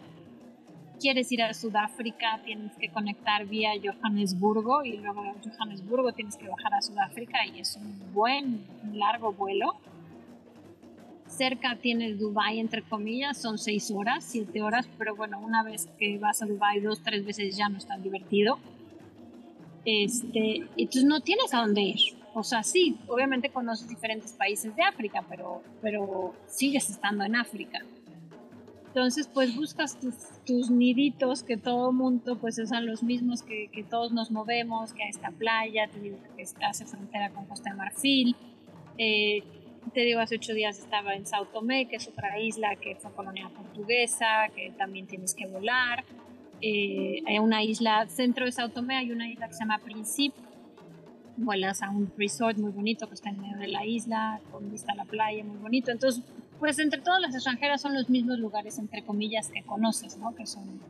quieres 1.00 1.30
ir 1.32 1.42
a 1.42 1.52
Sudáfrica, 1.54 2.40
tienes 2.44 2.72
que 2.76 2.88
conectar 2.88 3.46
vía 3.46 3.70
Johannesburgo 3.82 4.84
y 4.84 4.96
luego 4.96 5.22
de 5.22 5.50
Johannesburgo 5.50 6.12
tienes 6.12 6.36
que 6.36 6.48
bajar 6.48 6.74
a 6.74 6.82
Sudáfrica 6.82 7.46
y 7.46 7.60
es 7.60 7.76
un 7.76 8.12
buen, 8.12 8.66
largo 8.92 9.32
vuelo. 9.32 9.74
Cerca 11.26 11.76
tienes 11.76 12.18
Dubai 12.18 12.58
entre 12.60 12.82
comillas, 12.82 13.36
son 13.40 13.58
seis 13.58 13.90
horas, 13.90 14.24
siete 14.24 14.62
horas, 14.62 14.88
pero 14.96 15.16
bueno, 15.16 15.40
una 15.40 15.62
vez 15.62 15.88
que 15.98 16.18
vas 16.18 16.42
a 16.42 16.46
Dubai 16.46 16.80
dos, 16.80 17.02
tres 17.02 17.24
veces 17.24 17.56
ya 17.56 17.68
no 17.68 17.78
es 17.78 17.86
tan 17.86 18.02
divertido. 18.02 18.58
Este, 19.84 20.66
entonces 20.76 21.04
no 21.04 21.20
tienes 21.20 21.52
a 21.54 21.58
dónde 21.58 21.82
ir. 21.82 22.00
O 22.34 22.42
sea, 22.42 22.62
sí, 22.62 22.98
obviamente 23.08 23.48
conoces 23.50 23.88
diferentes 23.88 24.32
países 24.32 24.74
de 24.76 24.82
África, 24.82 25.24
pero, 25.28 25.62
pero 25.80 26.34
sigues 26.46 26.90
estando 26.90 27.24
en 27.24 27.34
África. 27.34 27.80
Entonces, 28.88 29.28
pues 29.32 29.54
buscas 29.54 29.98
tus, 29.98 30.14
tus 30.46 30.70
niditos 30.70 31.42
que 31.42 31.56
todo 31.56 31.92
mundo, 31.92 32.38
pues 32.38 32.54
son 32.54 32.86
los 32.86 33.02
mismos 33.02 33.42
que, 33.42 33.68
que 33.72 33.82
todos 33.82 34.12
nos 34.12 34.30
movemos, 34.30 34.92
que 34.92 35.02
a 35.02 35.08
esta 35.08 35.30
playa, 35.32 35.88
te 35.88 36.00
digo 36.00 36.18
que 36.36 36.44
hace 36.64 36.86
frontera 36.86 37.30
con 37.30 37.46
Costa 37.46 37.70
de 37.70 37.76
Marfil. 37.76 38.36
Eh, 38.96 39.42
te 39.92 40.00
digo, 40.02 40.20
hace 40.20 40.36
ocho 40.36 40.54
días 40.54 40.78
estaba 40.78 41.14
en 41.14 41.26
Sao 41.26 41.46
Tomé, 41.46 41.86
que 41.88 41.96
es 41.96 42.08
otra 42.08 42.38
isla 42.40 42.76
que 42.76 42.96
fue 42.96 43.12
colonia 43.12 43.50
portuguesa, 43.54 44.48
que 44.54 44.70
también 44.70 45.06
tienes 45.06 45.34
que 45.34 45.46
volar. 45.46 46.04
Eh, 46.60 47.22
hay 47.26 47.38
una 47.38 47.62
isla, 47.62 48.06
centro 48.08 48.46
de 48.46 48.52
Sao 48.52 48.70
Tomé, 48.70 48.96
hay 48.96 49.10
una 49.10 49.28
isla 49.28 49.48
que 49.48 49.54
se 49.54 49.60
llama 49.60 49.78
Príncipe. 49.78 50.36
Vuelas 51.36 51.82
a 51.82 51.90
un 51.90 52.10
resort 52.16 52.56
muy 52.56 52.70
bonito 52.70 53.08
que 53.08 53.14
está 53.14 53.28
en 53.28 53.40
medio 53.40 53.58
de 53.58 53.68
la 53.68 53.84
isla, 53.84 54.40
con 54.50 54.70
vista 54.70 54.92
a 54.92 54.96
la 54.96 55.04
playa, 55.04 55.44
muy 55.44 55.58
bonito. 55.58 55.90
Entonces, 55.90 56.24
pues 56.58 56.78
entre 56.78 57.00
todas 57.00 57.20
las 57.20 57.34
extranjeras 57.34 57.80
son 57.80 57.94
los 57.94 58.08
mismos 58.08 58.38
lugares, 58.38 58.78
entre 58.78 59.04
comillas, 59.04 59.48
que 59.48 59.62
conoces, 59.62 60.16
¿no? 60.16 60.34
Que 60.34 60.46
son, 60.46 60.80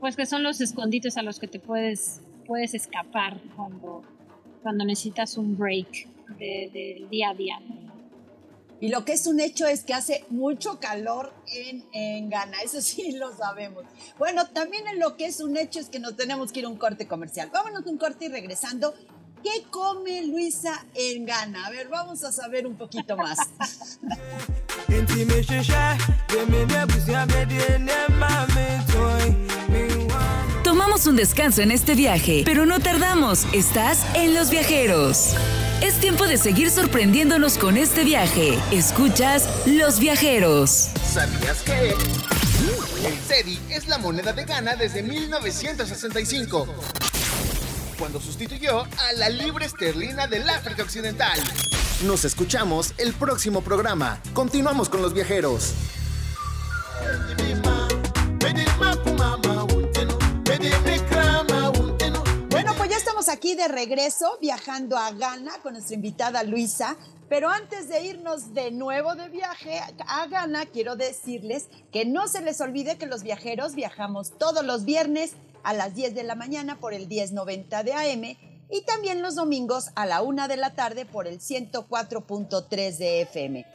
pues 0.00 0.16
que 0.16 0.26
son 0.26 0.42
los 0.42 0.60
escondites 0.60 1.16
a 1.16 1.22
los 1.22 1.38
que 1.38 1.48
te 1.48 1.58
puedes, 1.58 2.20
puedes 2.46 2.74
escapar 2.74 3.40
cuando, 3.56 4.02
cuando 4.62 4.84
necesitas 4.84 5.36
un 5.36 5.56
break 5.56 6.08
del 6.38 7.08
día 7.08 7.30
a 7.30 7.34
día. 7.34 7.60
Y 8.80 8.88
lo 8.88 9.04
que 9.04 9.12
es 9.12 9.26
un 9.26 9.40
hecho 9.40 9.66
es 9.66 9.82
que 9.82 9.92
hace 9.92 10.24
mucho 10.30 10.78
calor 10.78 11.32
en, 11.52 11.84
en 11.92 12.30
Ghana, 12.30 12.58
eso 12.64 12.80
sí 12.80 13.12
lo 13.12 13.36
sabemos. 13.36 13.84
Bueno, 14.18 14.46
también 14.48 14.86
en 14.88 14.98
lo 14.98 15.16
que 15.16 15.26
es 15.26 15.40
un 15.40 15.56
hecho 15.56 15.80
es 15.80 15.88
que 15.88 15.98
nos 15.98 16.16
tenemos 16.16 16.52
que 16.52 16.60
ir 16.60 16.66
a 16.66 16.68
un 16.68 16.76
corte 16.76 17.06
comercial. 17.06 17.50
Vámonos 17.52 17.86
a 17.86 17.90
un 17.90 17.98
corte 17.98 18.26
y 18.26 18.28
regresando. 18.28 18.94
¿Qué 19.42 19.62
come 19.70 20.22
Luisa 20.26 20.84
en 20.94 21.24
Ghana? 21.24 21.66
A 21.66 21.70
ver, 21.70 21.88
vamos 21.88 22.24
a 22.24 22.32
saber 22.32 22.66
un 22.66 22.76
poquito 22.76 23.16
más. 23.16 23.38
Tomamos 30.62 31.06
un 31.06 31.16
descanso 31.16 31.62
en 31.62 31.70
este 31.70 31.94
viaje, 31.94 32.42
pero 32.44 32.66
no 32.66 32.80
tardamos. 32.80 33.46
Estás 33.52 34.04
en 34.14 34.34
Los 34.34 34.50
Viajeros. 34.50 35.34
Es 35.82 35.94
tiempo 36.00 36.26
de 36.26 36.36
seguir 36.36 36.70
sorprendiéndonos 36.70 37.56
con 37.56 37.76
este 37.76 38.04
viaje. 38.04 38.58
Escuchas 38.72 39.48
Los 39.66 40.00
Viajeros. 40.00 40.90
¿Sabías 41.02 41.62
que? 41.62 41.94
El 43.06 43.16
CEDI 43.16 43.60
es 43.70 43.86
la 43.86 43.98
moneda 43.98 44.32
de 44.32 44.44
Ghana 44.44 44.74
desde 44.74 45.02
1965, 45.02 46.66
cuando 47.98 48.20
sustituyó 48.20 48.80
a 48.82 49.12
la 49.16 49.28
libre 49.28 49.66
esterlina 49.66 50.26
del 50.26 50.48
África 50.50 50.82
Occidental. 50.82 51.38
Nos 52.06 52.24
escuchamos 52.24 52.94
el 52.96 53.12
próximo 53.12 53.60
programa. 53.60 54.22
Continuamos 54.32 54.88
con 54.88 55.02
los 55.02 55.12
viajeros. 55.12 55.74
Bueno, 62.50 62.74
pues 62.76 62.90
ya 62.90 62.96
estamos 62.96 63.28
aquí 63.28 63.56
de 63.56 63.66
regreso 63.66 64.38
viajando 64.40 64.96
a 64.96 65.10
Ghana 65.10 65.54
con 65.60 65.72
nuestra 65.72 65.96
invitada 65.96 66.44
Luisa. 66.44 66.96
Pero 67.28 67.48
antes 67.48 67.88
de 67.88 68.04
irnos 68.04 68.54
de 68.54 68.70
nuevo 68.70 69.16
de 69.16 69.28
viaje 69.28 69.80
a 70.06 70.26
Ghana, 70.28 70.66
quiero 70.66 70.94
decirles 70.94 71.66
que 71.90 72.04
no 72.04 72.28
se 72.28 72.42
les 72.42 72.60
olvide 72.60 72.96
que 72.96 73.06
los 73.06 73.24
viajeros 73.24 73.74
viajamos 73.74 74.38
todos 74.38 74.64
los 74.64 74.84
viernes 74.84 75.32
a 75.64 75.72
las 75.72 75.96
10 75.96 76.14
de 76.14 76.22
la 76.22 76.36
mañana 76.36 76.78
por 76.78 76.94
el 76.94 77.08
1090 77.08 77.82
de 77.82 77.92
AM 77.92 78.57
y 78.70 78.82
también 78.82 79.22
los 79.22 79.34
domingos 79.34 79.90
a 79.94 80.06
la 80.06 80.22
una 80.22 80.48
de 80.48 80.56
la 80.56 80.74
tarde 80.74 81.04
por 81.06 81.26
el 81.26 81.40
104.3 81.40 82.96
de 82.96 83.22
FM. 83.22 83.66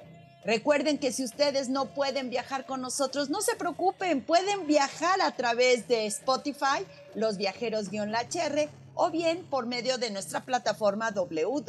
Recuerden 0.45 0.97
que 0.97 1.12
si 1.13 1.23
ustedes 1.23 1.69
no 1.69 1.86
pueden 1.93 2.29
viajar 2.29 2.65
con 2.65 2.82
nosotros, 2.82 3.29
no 3.29 3.41
se 3.41 3.56
preocupen, 3.56 4.21
pueden 4.21 4.67
viajar 4.67 5.21
a 5.21 5.32
través 5.32 5.88
de 5.88 6.06
Spotify, 6.08 6.86
los 7.15 7.38
viajeros-HR, 7.38 8.69
o 8.95 9.10
bien 9.10 9.45
por 9.49 9.65
medio 9.65 9.97
de 9.97 10.12
nuestra 10.12 10.41
plataforma 10.41 11.12
www.lahr.mx. 11.12 11.63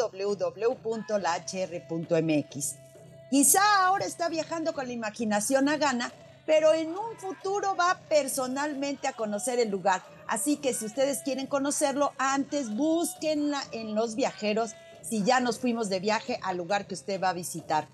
Quizá 3.31 3.87
ahora 3.87 4.05
está 4.05 4.29
viajando 4.29 4.75
con 4.75 4.87
la 4.87 4.93
imaginación 4.93 5.69
a 5.69 5.77
Ghana, 5.77 6.13
pero 6.45 6.75
en 6.75 6.91
un 6.91 7.17
futuro 7.19 7.75
va 7.77 8.01
personalmente 8.09 9.09
a 9.09 9.13
conocer 9.13 9.59
el 9.61 9.71
lugar. 9.71 10.03
Así 10.27 10.57
que 10.57 10.75
si 10.75 10.87
ustedes 10.87 11.21
quieren 11.23 11.47
conocerlo, 11.47 12.13
antes 12.19 12.75
búsquenla 12.75 13.63
en 13.73 13.95
los 13.95 14.15
viajeros 14.15 14.73
si 15.03 15.23
ya 15.23 15.41
nos 15.41 15.59
fuimos 15.59 15.89
de 15.89 16.01
viaje 16.01 16.41
al 16.43 16.57
lugar 16.57 16.87
que 16.87 16.95
usted 16.95 17.21
va 17.23 17.31
a 17.31 17.35
visitar. 17.35 17.89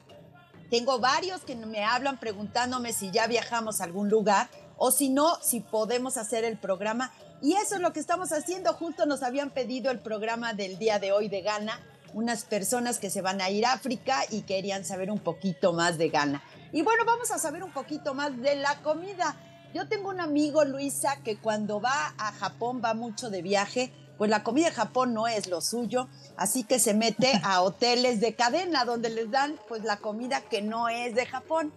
Tengo 0.70 1.00
varios 1.00 1.40
que 1.40 1.56
me 1.56 1.84
hablan 1.84 2.20
preguntándome 2.20 2.92
si 2.92 3.10
ya 3.10 3.26
viajamos 3.26 3.80
a 3.80 3.84
algún 3.84 4.08
lugar 4.08 4.48
o 4.76 4.92
si 4.92 5.08
no, 5.08 5.36
si 5.42 5.60
podemos 5.60 6.16
hacer 6.16 6.44
el 6.44 6.56
programa. 6.56 7.12
Y 7.42 7.54
eso 7.54 7.74
es 7.74 7.80
lo 7.80 7.92
que 7.92 7.98
estamos 7.98 8.32
haciendo. 8.32 8.72
Justo 8.74 9.04
nos 9.04 9.24
habían 9.24 9.50
pedido 9.50 9.90
el 9.90 9.98
programa 9.98 10.54
del 10.54 10.78
día 10.78 11.00
de 11.00 11.10
hoy 11.10 11.28
de 11.28 11.42
Ghana, 11.42 11.80
unas 12.14 12.44
personas 12.44 12.98
que 12.98 13.10
se 13.10 13.20
van 13.20 13.40
a 13.40 13.50
ir 13.50 13.66
a 13.66 13.72
África 13.72 14.20
y 14.30 14.42
querían 14.42 14.84
saber 14.84 15.10
un 15.10 15.18
poquito 15.18 15.72
más 15.72 15.98
de 15.98 16.08
Ghana. 16.08 16.42
Y 16.72 16.82
bueno, 16.82 17.04
vamos 17.04 17.32
a 17.32 17.38
saber 17.38 17.64
un 17.64 17.72
poquito 17.72 18.14
más 18.14 18.40
de 18.40 18.54
la 18.54 18.80
comida. 18.82 19.36
Yo 19.72 19.86
tengo 19.86 20.08
un 20.08 20.20
amigo, 20.20 20.64
Luisa, 20.64 21.20
que 21.22 21.36
cuando 21.36 21.80
va 21.80 22.14
a 22.18 22.32
Japón 22.32 22.82
va 22.84 22.92
mucho 22.94 23.30
de 23.30 23.40
viaje, 23.40 23.92
pues 24.18 24.28
la 24.28 24.42
comida 24.42 24.66
de 24.66 24.72
Japón 24.72 25.14
no 25.14 25.28
es 25.28 25.48
lo 25.48 25.60
suyo, 25.60 26.08
así 26.36 26.64
que 26.64 26.78
se 26.78 26.92
mete 26.92 27.40
a 27.44 27.62
hoteles 27.62 28.20
de 28.20 28.34
cadena 28.34 28.84
donde 28.84 29.10
les 29.10 29.30
dan 29.30 29.54
pues 29.68 29.84
la 29.84 29.98
comida 29.98 30.40
que 30.42 30.60
no 30.60 30.88
es 30.88 31.14
de 31.14 31.24
Japón. 31.24 31.72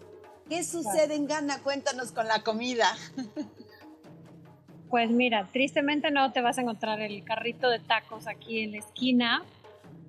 ¿Qué 0.49 0.63
sucede 0.63 1.15
en 1.15 1.27
Ghana? 1.27 1.59
Cuéntanos 1.63 2.11
con 2.11 2.27
la 2.27 2.43
comida. 2.43 2.87
Pues 4.89 5.09
mira, 5.09 5.47
tristemente 5.51 6.11
no 6.11 6.31
te 6.33 6.41
vas 6.41 6.57
a 6.57 6.61
encontrar 6.61 6.99
el 6.99 7.23
carrito 7.23 7.69
de 7.69 7.79
tacos 7.79 8.27
aquí 8.27 8.59
en 8.59 8.73
la 8.73 8.79
esquina 8.79 9.43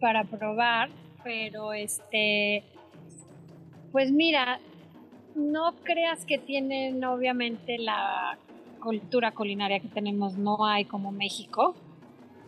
para 0.01 0.25
probar, 0.25 0.91
pero 1.23 1.73
este, 1.73 2.65
pues 3.93 4.11
mira, 4.11 4.59
no 5.35 5.75
creas 5.83 6.25
que 6.25 6.39
tienen 6.39 7.05
obviamente 7.05 7.79
la 7.79 8.39
cultura 8.81 9.33
culinaria 9.33 9.81
que 9.81 9.89
tenemos, 9.89 10.37
no 10.37 10.67
hay 10.67 10.85
como 10.85 11.11
México. 11.11 11.75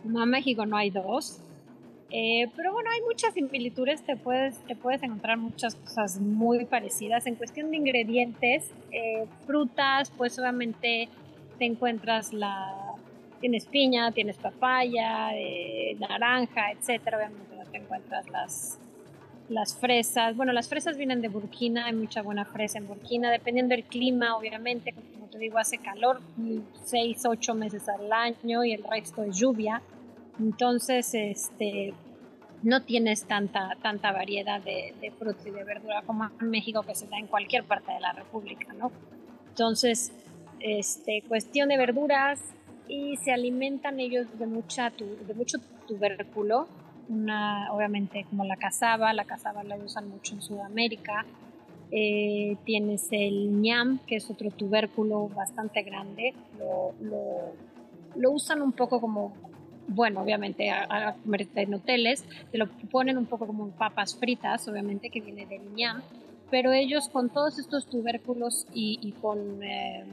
No, 0.03 0.23
en 0.23 0.29
México 0.29 0.65
no 0.65 0.77
hay 0.77 0.89
dos. 0.89 1.41
Eh, 2.09 2.47
pero 2.55 2.71
bueno, 2.71 2.89
hay 2.89 3.01
muchas 3.01 3.33
similitudes, 3.33 4.01
te 4.03 4.15
puedes, 4.15 4.59
te 4.59 4.75
puedes 4.75 5.03
encontrar 5.03 5.37
muchas 5.37 5.75
cosas 5.75 6.19
muy 6.19 6.63
parecidas. 6.65 7.25
En 7.27 7.35
cuestión 7.35 7.71
de 7.71 7.77
ingredientes, 7.77 8.71
eh, 8.91 9.25
frutas, 9.45 10.11
pues 10.11 10.37
obviamente 10.39 11.09
te 11.57 11.65
encuentras 11.65 12.31
la... 12.33 12.73
Tienes 13.41 13.65
piña, 13.65 14.11
tienes 14.13 14.37
papaya, 14.37 15.29
eh, 15.35 15.95
naranja, 15.99 16.71
etcétera. 16.71 17.17
Obviamente 17.17 17.47
te 17.71 17.77
encuentras 17.77 18.27
las, 18.29 18.79
las 19.49 19.75
fresas. 19.75 20.35
Bueno, 20.35 20.51
las 20.53 20.67
fresas 20.67 20.97
vienen 20.97 21.21
de 21.21 21.29
Burkina, 21.29 21.85
hay 21.85 21.93
mucha 21.93 22.21
buena 22.21 22.45
fresa 22.45 22.77
en 22.77 22.87
Burkina, 22.87 23.31
dependiendo 23.31 23.75
del 23.75 23.85
clima, 23.85 24.35
obviamente, 24.35 24.93
como 24.93 25.27
te 25.27 25.37
digo, 25.37 25.57
hace 25.57 25.77
calor, 25.77 26.21
6, 26.85 27.25
8 27.25 27.53
meses 27.53 27.87
al 27.89 28.11
año 28.11 28.63
y 28.63 28.73
el 28.73 28.83
resto 28.83 29.23
es 29.23 29.37
lluvia. 29.37 29.81
Entonces, 30.39 31.13
este, 31.13 31.93
no 32.63 32.83
tienes 32.83 33.25
tanta, 33.25 33.77
tanta 33.81 34.11
variedad 34.11 34.61
de, 34.61 34.93
de 35.01 35.11
fruta 35.11 35.47
y 35.47 35.51
de 35.51 35.63
verdura 35.63 36.01
como 36.05 36.29
en 36.39 36.49
México, 36.49 36.83
que 36.83 36.95
se 36.95 37.07
da 37.07 37.17
en 37.17 37.27
cualquier 37.27 37.63
parte 37.63 37.91
de 37.91 37.99
la 37.99 38.13
República, 38.13 38.73
¿no? 38.73 38.91
Entonces, 39.49 40.11
este, 40.59 41.23
cuestión 41.27 41.69
de 41.69 41.77
verduras 41.77 42.39
y 42.87 43.17
se 43.17 43.31
alimentan 43.31 43.99
ellos 43.99 44.27
de, 44.37 44.45
mucha, 44.47 44.91
de 44.91 45.33
mucho 45.33 45.57
tubérculo, 45.87 46.67
una, 47.09 47.71
obviamente 47.73 48.25
como 48.29 48.43
la 48.43 48.57
cazaba, 48.57 49.13
la 49.13 49.25
cazaba 49.25 49.63
la 49.63 49.75
usan 49.77 50.09
mucho 50.09 50.33
en 50.35 50.41
Sudamérica. 50.41 51.25
Eh, 51.91 52.57
tienes 52.65 53.07
el 53.11 53.61
ñam, 53.61 53.99
que 54.05 54.17
es 54.17 54.29
otro 54.29 54.51
tubérculo 54.51 55.29
bastante 55.29 55.83
grande, 55.83 56.33
lo, 56.59 56.93
lo, 58.15 58.31
usan 58.31 58.61
un 58.61 58.73
poco 58.73 58.99
como, 58.99 59.31
bueno, 59.87 60.21
obviamente 60.21 60.69
a, 60.69 61.15
en 61.55 61.73
hoteles, 61.73 62.25
te 62.51 62.57
lo 62.57 62.67
ponen 62.91 63.17
un 63.17 63.25
poco 63.25 63.47
como 63.47 63.69
papas 63.69 64.15
fritas, 64.17 64.67
obviamente 64.67 65.09
que 65.09 65.21
viene 65.21 65.45
del 65.45 65.73
ñam, 65.75 66.01
pero 66.51 66.73
ellos 66.73 67.07
con 67.07 67.29
todos 67.29 67.57
estos 67.57 67.85
tubérculos 67.85 68.67
y, 68.73 68.99
y 69.01 69.13
con... 69.13 69.63
Eh, 69.63 70.03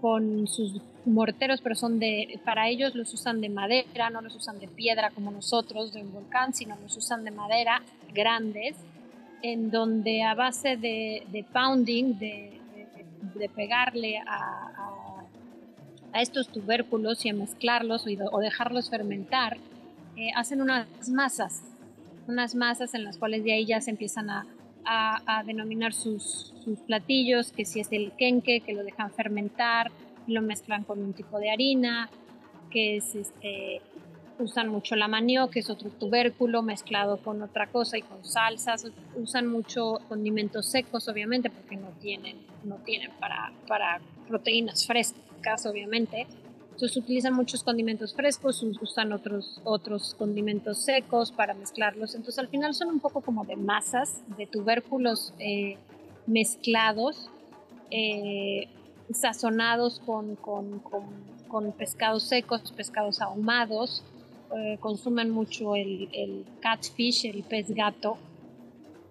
con 0.00 0.46
sus 0.46 0.80
morteros, 1.04 1.60
pero 1.60 1.74
son 1.74 1.98
de, 1.98 2.40
para 2.44 2.68
ellos 2.68 2.94
los 2.94 3.12
usan 3.14 3.40
de 3.40 3.48
madera, 3.48 4.10
no 4.10 4.20
los 4.20 4.34
usan 4.34 4.58
de 4.58 4.68
piedra 4.68 5.10
como 5.10 5.30
nosotros, 5.30 5.92
de 5.92 6.02
un 6.02 6.12
volcán, 6.12 6.54
sino 6.54 6.76
los 6.76 6.96
usan 6.96 7.24
de 7.24 7.30
madera 7.30 7.82
grandes 8.12 8.76
en 9.42 9.70
donde 9.70 10.22
a 10.22 10.34
base 10.34 10.76
de, 10.76 11.44
pounding, 11.52 12.18
de, 12.18 12.60
pegarle 13.54 14.18
a, 14.18 15.24
a, 16.12 16.20
estos 16.20 16.48
tubérculos 16.48 17.24
y 17.24 17.30
a 17.30 17.34
mezclarlos 17.34 18.04
o, 18.32 18.40
dejarlos 18.40 18.90
fermentar, 18.90 19.56
eh, 20.16 20.30
hacen 20.36 20.60
unas 20.60 20.86
masas, 21.08 21.62
unas 22.26 22.54
masas 22.54 22.94
en 22.94 23.04
las 23.04 23.16
cuales 23.16 23.44
de 23.44 23.54
ahí 23.54 23.64
ya 23.64 23.80
se 23.80 23.90
empiezan 23.90 24.28
a, 24.28 24.44
a, 24.84 25.42
denominar 25.44 25.92
sus, 25.92 26.52
sus, 26.64 26.78
platillos, 26.80 27.52
que 27.52 27.64
si 27.64 27.80
es 27.80 27.88
el 27.92 28.12
kenke, 28.12 28.60
que 28.60 28.72
lo 28.72 28.82
dejan 28.82 29.10
fermentar, 29.12 29.90
lo 30.30 30.42
mezclan 30.42 30.84
con 30.84 31.02
un 31.02 31.12
tipo 31.12 31.38
de 31.38 31.50
harina, 31.50 32.08
que 32.70 32.96
es 32.96 33.14
este, 33.14 33.82
usan 34.38 34.68
mucho 34.68 34.96
la 34.96 35.08
manioc, 35.08 35.50
que 35.50 35.60
es 35.60 35.70
otro 35.70 35.90
tubérculo 35.90 36.62
mezclado 36.62 37.18
con 37.18 37.42
otra 37.42 37.66
cosa 37.66 37.98
y 37.98 38.02
con 38.02 38.24
salsas, 38.24 38.86
usan 39.16 39.46
mucho 39.46 40.00
condimentos 40.08 40.66
secos, 40.66 41.08
obviamente, 41.08 41.50
porque 41.50 41.76
no 41.76 41.88
tienen, 42.00 42.38
no 42.64 42.76
tienen 42.76 43.10
para, 43.20 43.52
para 43.66 44.00
proteínas 44.28 44.86
frescas, 44.86 45.66
obviamente. 45.66 46.26
Entonces 46.80 46.96
utilizan 46.96 47.34
muchos 47.34 47.62
condimentos 47.62 48.14
frescos, 48.14 48.62
usan 48.62 49.12
otros, 49.12 49.60
otros 49.64 50.14
condimentos 50.14 50.78
secos 50.78 51.30
para 51.30 51.52
mezclarlos. 51.52 52.14
Entonces 52.14 52.38
al 52.38 52.48
final 52.48 52.72
son 52.74 52.88
un 52.88 53.00
poco 53.00 53.20
como 53.20 53.44
de 53.44 53.56
masas, 53.56 54.22
de 54.38 54.46
tubérculos 54.46 55.34
eh, 55.38 55.76
mezclados, 56.26 57.28
eh, 57.90 58.68
sazonados 59.12 60.00
con, 60.00 60.36
con, 60.36 60.80
con, 60.80 61.04
con, 61.48 61.72
pescados 61.72 62.24
secos, 62.24 62.72
pescados 62.72 63.20
ahumados. 63.20 64.04
Eh, 64.56 64.78
consumen 64.80 65.30
mucho 65.30 65.76
el, 65.76 66.08
el, 66.12 66.44
catfish, 66.60 67.26
el 67.26 67.44
pez 67.44 67.70
gato, 67.70 68.18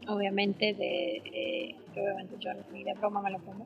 obviamente, 0.08 0.74
de, 0.74 1.76
obviamente 1.96 2.36
yo 2.40 2.52
ni 2.74 2.84
de 2.84 2.94
broma 2.94 3.22
me 3.22 3.32
lo 3.32 3.40
como 3.40 3.66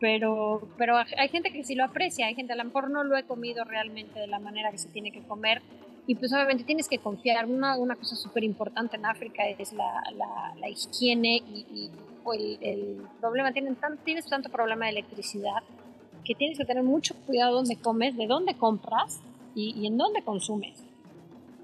pero, 0.00 0.68
pero 0.76 0.96
hay 0.96 1.28
gente 1.28 1.50
que 1.50 1.64
sí 1.64 1.74
lo 1.74 1.84
aprecia, 1.84 2.26
hay 2.26 2.34
gente, 2.34 2.52
a 2.52 2.56
lo 2.56 2.64
mejor 2.64 2.90
no 2.90 3.04
lo 3.04 3.16
he 3.16 3.24
comido 3.24 3.64
realmente 3.64 4.20
de 4.20 4.26
la 4.26 4.38
manera 4.38 4.70
que 4.70 4.78
se 4.78 4.88
tiene 4.88 5.10
que 5.10 5.22
comer, 5.22 5.62
y 6.08 6.14
pues 6.14 6.32
obviamente 6.32 6.64
tienes 6.64 6.88
que 6.88 6.98
confiar. 6.98 7.44
Una, 7.44 7.76
una 7.76 7.94
cosa 7.94 8.16
súper 8.16 8.42
importante 8.42 8.96
en 8.96 9.04
África 9.04 9.46
es 9.46 9.74
la, 9.74 10.02
la, 10.58 10.68
higiene 10.70 11.42
y, 11.46 11.90
el, 12.32 12.58
el, 12.62 13.02
problema, 13.20 13.52
tienen 13.52 13.76
tan, 13.76 13.98
tienes 13.98 14.26
tanto 14.26 14.48
problema 14.48 14.86
de 14.86 14.92
electricidad 14.92 15.62
que 16.24 16.34
tienes 16.34 16.56
que 16.56 16.64
tener 16.64 16.82
mucho 16.82 17.14
cuidado 17.26 17.56
dónde 17.56 17.76
comes, 17.76 18.16
de 18.16 18.26
dónde 18.26 18.54
compras 18.54 19.20
y, 19.54 19.74
y 19.78 19.86
en 19.86 19.98
dónde 19.98 20.22
consumes. 20.22 20.82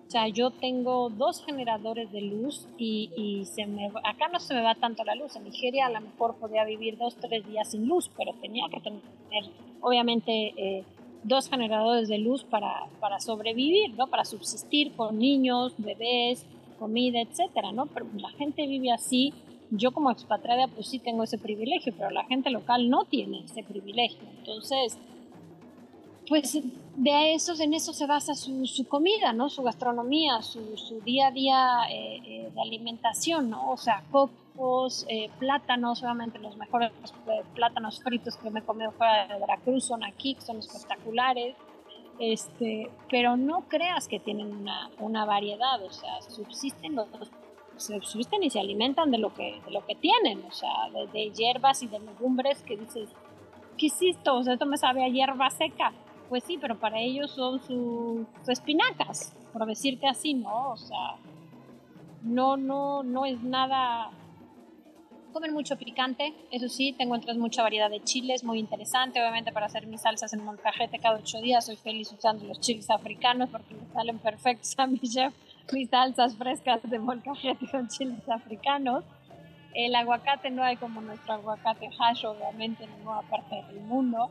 O 0.06 0.10
sea, 0.10 0.28
yo 0.28 0.50
tengo 0.50 1.08
dos 1.08 1.42
generadores 1.44 2.12
de 2.12 2.20
luz 2.20 2.68
y, 2.76 3.10
y, 3.16 3.46
se 3.46 3.64
me, 3.64 3.86
acá 4.04 4.28
no 4.30 4.40
se 4.40 4.52
me 4.52 4.60
va 4.60 4.74
tanto 4.74 5.04
la 5.04 5.14
luz. 5.14 5.36
En 5.36 5.44
Nigeria 5.44 5.86
a 5.86 5.90
lo 5.90 6.02
mejor 6.02 6.36
podía 6.36 6.64
vivir 6.66 6.98
dos, 6.98 7.16
tres 7.16 7.46
días 7.46 7.70
sin 7.70 7.88
luz, 7.88 8.10
pero 8.14 8.34
tenía 8.42 8.66
que 8.70 8.80
tener, 8.80 9.00
obviamente, 9.80 10.52
eh, 10.56 10.84
dos 11.24 11.48
generadores 11.48 12.08
de 12.08 12.18
luz 12.18 12.44
para, 12.44 12.86
para 13.00 13.18
sobrevivir, 13.18 13.94
¿no? 13.94 14.06
Para 14.06 14.24
subsistir 14.24 14.92
con 14.92 15.18
niños, 15.18 15.74
bebés, 15.78 16.46
comida, 16.78 17.20
etcétera, 17.20 17.72
¿no? 17.72 17.86
Pero 17.86 18.06
la 18.16 18.30
gente 18.30 18.66
vive 18.66 18.92
así. 18.92 19.32
Yo 19.70 19.92
como 19.92 20.10
expatriada 20.10 20.68
pues 20.68 20.88
sí 20.88 20.98
tengo 20.98 21.24
ese 21.24 21.38
privilegio, 21.38 21.92
pero 21.96 22.10
la 22.10 22.24
gente 22.24 22.50
local 22.50 22.90
no 22.90 23.06
tiene 23.06 23.40
ese 23.44 23.62
privilegio. 23.62 24.28
Entonces, 24.38 24.98
pues 26.28 26.58
de 26.96 27.34
eso, 27.34 27.60
en 27.60 27.74
eso 27.74 27.92
se 27.92 28.06
basa 28.06 28.34
su, 28.34 28.66
su 28.66 28.86
comida, 28.86 29.32
¿no? 29.32 29.48
Su 29.48 29.62
gastronomía, 29.62 30.42
su, 30.42 30.76
su 30.76 31.00
día 31.00 31.28
a 31.28 31.30
día 31.30 31.78
eh, 31.90 32.20
eh, 32.24 32.50
de 32.54 32.60
alimentación, 32.60 33.50
¿no? 33.50 33.72
O 33.72 33.76
sea, 33.76 34.04
eh, 35.08 35.30
plátanos, 35.38 36.02
obviamente 36.02 36.38
los 36.38 36.56
mejores 36.56 36.92
plátanos 37.54 38.02
fritos 38.02 38.36
que 38.36 38.50
me 38.50 38.60
he 38.60 38.62
comido 38.62 38.92
fuera 38.92 39.26
de 39.26 39.38
Veracruz 39.38 39.84
son 39.84 40.04
aquí, 40.04 40.36
son 40.40 40.58
espectaculares, 40.58 41.56
este, 42.18 42.90
pero 43.10 43.36
no 43.36 43.62
creas 43.68 44.06
que 44.06 44.20
tienen 44.20 44.54
una, 44.54 44.90
una 44.98 45.24
variedad, 45.24 45.82
o 45.82 45.90
sea, 45.90 46.22
subsisten 46.22 46.94
los 46.94 47.08
subsisten 47.76 48.44
y 48.44 48.50
se 48.50 48.60
alimentan 48.60 49.10
de 49.10 49.18
lo 49.18 49.34
que, 49.34 49.60
de 49.64 49.70
lo 49.72 49.84
que 49.84 49.96
tienen, 49.96 50.44
o 50.44 50.52
sea, 50.52 50.70
de, 51.12 51.30
hierbas 51.32 51.82
y 51.82 51.88
de 51.88 51.98
legumbres 51.98 52.62
que 52.62 52.76
dices, 52.76 53.10
¿qué 53.76 53.88
es 53.88 54.00
esto? 54.00 54.36
O 54.36 54.44
sea, 54.44 54.52
esto 54.52 54.66
me 54.66 54.78
sabe 54.78 55.04
a 55.04 55.08
hierba 55.08 55.50
seca 55.50 55.92
pues 56.28 56.44
sí, 56.44 56.58
pero 56.60 56.76
para 56.76 56.98
ellos 56.98 57.30
son 57.30 57.60
sus 57.60 58.48
espinacas, 58.48 59.34
por 59.52 59.66
decirte 59.66 60.06
así, 60.06 60.34
¿no? 60.34 60.72
O 60.72 60.76
sea, 60.76 61.16
no, 62.22 62.56
no, 62.56 63.02
no 63.02 63.24
es 63.24 63.42
nada. 63.42 64.10
Comen 65.34 65.52
mucho 65.52 65.76
picante, 65.76 66.32
eso 66.52 66.68
sí, 66.68 66.92
te 66.92 67.02
encuentras 67.02 67.36
mucha 67.36 67.60
variedad 67.64 67.90
de 67.90 68.00
chiles, 68.00 68.44
muy 68.44 68.60
interesante. 68.60 69.20
Obviamente, 69.20 69.50
para 69.50 69.66
hacer 69.66 69.84
mis 69.88 70.02
salsas 70.02 70.32
en 70.32 70.44
molcajete 70.44 71.00
cada 71.00 71.16
ocho 71.16 71.40
días, 71.40 71.66
soy 71.66 71.74
feliz 71.74 72.12
usando 72.12 72.44
los 72.44 72.60
chiles 72.60 72.88
africanos 72.88 73.48
porque 73.50 73.74
me 73.74 73.84
salen 73.92 74.20
perfectos 74.20 74.72
a 74.78 74.86
mi 74.86 75.00
chef 75.00 75.34
mis 75.72 75.90
salsas 75.90 76.36
frescas 76.36 76.88
de 76.88 77.00
molcajete 77.00 77.66
con 77.72 77.88
chiles 77.88 78.28
africanos. 78.28 79.02
El 79.74 79.96
aguacate 79.96 80.52
no 80.52 80.62
hay 80.62 80.76
como 80.76 81.00
nuestro 81.00 81.34
aguacate 81.34 81.90
hash, 81.98 82.26
obviamente, 82.26 82.84
en 82.84 82.96
ninguna 82.96 83.22
parte 83.22 83.56
del 83.56 83.80
mundo 83.80 84.30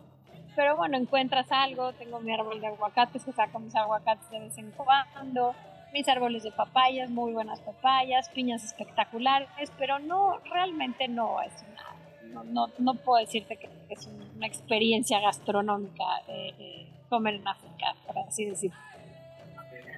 pero 0.55 0.77
bueno, 0.77 0.97
encuentras 0.97 1.51
algo, 1.51 1.93
tengo 1.93 2.19
mi 2.19 2.31
árbol 2.31 2.61
de 2.61 2.67
aguacates, 2.67 3.25
que 3.25 3.31
saco 3.31 3.59
mis 3.59 3.75
aguacates 3.75 4.29
de 4.29 4.39
vez 4.39 4.57
en 4.57 4.71
cuando, 4.71 5.55
mis 5.93 6.07
árboles 6.07 6.43
de 6.43 6.51
papayas, 6.51 7.09
muy 7.09 7.33
buenas 7.33 7.59
papayas, 7.59 8.27
piñas 8.29 8.63
espectaculares, 8.63 9.71
pero 9.77 9.99
no, 9.99 10.39
realmente 10.51 11.07
no 11.07 11.39
es 11.41 11.53
una, 11.71 12.43
no, 12.45 12.67
no, 12.79 12.95
puedo 12.95 13.23
decirte 13.23 13.57
que 13.57 13.69
es 13.89 14.07
una 14.35 14.47
experiencia 14.47 15.19
gastronómica 15.19 16.03
eh, 16.27 16.53
eh, 16.57 16.87
comer 17.09 17.35
en 17.35 17.47
África, 17.47 17.95
por 18.07 18.17
así 18.17 18.45
decirlo. 18.45 18.77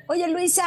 Oye, 0.08 0.28
Luisa, 0.28 0.66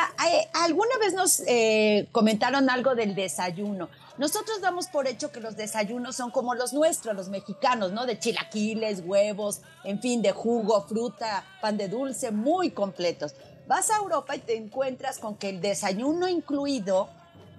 ¿alguna 0.55 0.99
vez 0.99 1.15
nos 1.15 1.41
eh, 1.47 2.09
comentaron 2.11 2.71
algo 2.71 2.97
del 2.97 3.15
desayuno? 3.15 3.89
Nosotros 4.17 4.61
damos 4.61 4.89
por 4.89 5.07
hecho 5.07 5.31
que 5.31 5.39
los 5.39 5.57
desayunos 5.57 6.17
son 6.17 6.33
como 6.33 6.57
los 6.57 6.73
nuestros, 6.73 7.15
los 7.15 7.29
mexicanos, 7.29 7.93
¿no? 7.93 8.05
De 8.05 8.19
chilaquiles, 8.19 9.03
huevos, 9.07 9.61
en 9.85 10.01
fin, 10.01 10.23
de 10.23 10.33
jugo, 10.33 10.83
fruta, 10.89 11.45
pan 11.61 11.77
de 11.77 11.87
dulce, 11.87 12.33
muy 12.33 12.71
completos. 12.71 13.37
Vas 13.69 13.91
a 13.91 13.99
Europa 13.99 14.35
y 14.35 14.39
te 14.39 14.57
encuentras 14.57 15.19
con 15.19 15.37
que 15.37 15.51
el 15.51 15.61
desayuno 15.61 16.27
incluido 16.27 17.11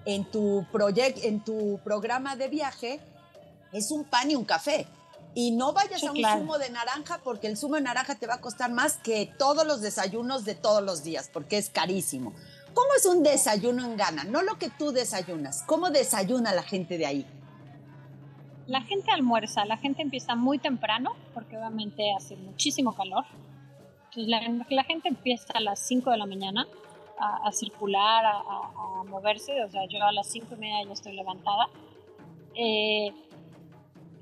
en 0.04 0.24
tu, 0.24 0.66
en 1.22 1.40
tu 1.44 1.78
programa 1.84 2.34
de 2.34 2.48
viaje 2.48 2.98
es 3.72 3.92
un 3.92 4.02
pan 4.02 4.28
y 4.28 4.34
un 4.34 4.44
café. 4.44 4.88
Y 5.36 5.52
no 5.52 5.72
vayas 5.72 6.02
a 6.02 6.10
un 6.10 6.20
zumo 6.20 6.58
de 6.58 6.68
naranja 6.70 7.20
porque 7.22 7.46
el 7.46 7.56
zumo 7.56 7.76
de 7.76 7.82
naranja 7.82 8.16
te 8.16 8.26
va 8.26 8.34
a 8.34 8.40
costar 8.40 8.72
más 8.72 8.96
que 8.96 9.32
todos 9.38 9.64
los 9.64 9.82
desayunos 9.82 10.44
de 10.44 10.56
todos 10.56 10.82
los 10.82 11.04
días 11.04 11.30
porque 11.32 11.58
es 11.58 11.70
carísimo. 11.70 12.32
¿Cómo 12.74 12.88
es 12.96 13.06
un 13.06 13.22
desayuno 13.22 13.84
en 13.84 13.96
Ghana? 13.96 14.24
No 14.24 14.42
lo 14.42 14.58
que 14.58 14.68
tú 14.68 14.90
desayunas. 14.90 15.62
¿Cómo 15.62 15.90
desayuna 15.90 16.52
la 16.52 16.64
gente 16.64 16.98
de 16.98 17.06
ahí? 17.06 17.26
La 18.66 18.82
gente 18.82 19.12
almuerza, 19.12 19.64
la 19.64 19.76
gente 19.76 20.02
empieza 20.02 20.34
muy 20.34 20.58
temprano 20.58 21.14
porque 21.34 21.56
obviamente 21.56 22.12
hace 22.16 22.34
muchísimo 22.34 22.96
calor. 22.96 23.24
Entonces 24.14 24.28
la, 24.70 24.84
gente 24.84 25.08
empieza 25.08 25.52
a 25.54 25.60
las 25.60 25.78
5 25.86 26.10
de 26.10 26.18
la 26.18 26.26
mañana 26.26 26.66
a, 27.18 27.52
circular, 27.52 28.24
a, 28.26 29.04
moverse. 29.08 29.62
O 29.62 29.68
sea, 29.68 29.86
yo 29.86 30.02
a 30.02 30.12
las 30.12 30.26
5 30.26 30.54
y 30.54 30.56
media 30.56 30.84
ya 30.84 30.92
estoy 30.92 31.12
levantada. 31.12 31.68
Eh, 32.54 33.12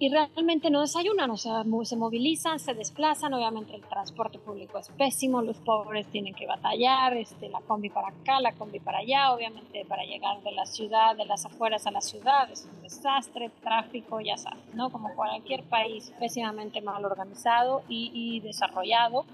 y 0.01 0.11
realmente 0.11 0.71
no 0.71 0.81
desayunan, 0.81 1.29
o 1.33 1.37
sea, 1.37 1.65
se 1.83 1.97
movilizan, 1.97 2.61
se 2.61 2.73
desplazan, 2.73 3.35
obviamente 3.35 3.75
el 3.75 3.81
transporte 3.81 4.39
público 4.39 4.79
es 4.79 4.89
pésimo, 4.91 5.43
los 5.43 5.59
pobres 5.59 6.07
tienen 6.07 6.35
que 6.35 6.47
batallar, 6.47 7.17
este, 7.17 7.49
la 7.49 7.61
combi 7.63 7.91
para 7.91 8.09
acá, 8.09 8.41
la 8.41 8.53
combi 8.53 8.79
para 8.79 8.99
allá, 8.99 9.33
obviamente 9.33 9.85
para 9.87 10.05
llegar 10.05 10.41
de 10.45 10.53
la 10.53 10.67
ciudad, 10.67 11.17
de 11.17 11.25
las 11.25 11.47
afueras 11.47 11.85
a 11.89 11.91
la 11.91 12.01
ciudad 12.01 12.49
es 12.49 12.69
un 12.73 12.81
desastre, 12.81 13.51
tráfico, 13.61 14.21
ya 14.21 14.37
sabes, 14.37 14.73
¿no? 14.73 14.91
Como 14.91 15.13
cualquier 15.17 15.65
país 15.65 16.13
pésimamente 16.21 16.81
mal 16.81 17.05
organizado 17.05 17.83
y, 17.89 18.13
y 18.15 18.39
desarrollado, 18.39 19.25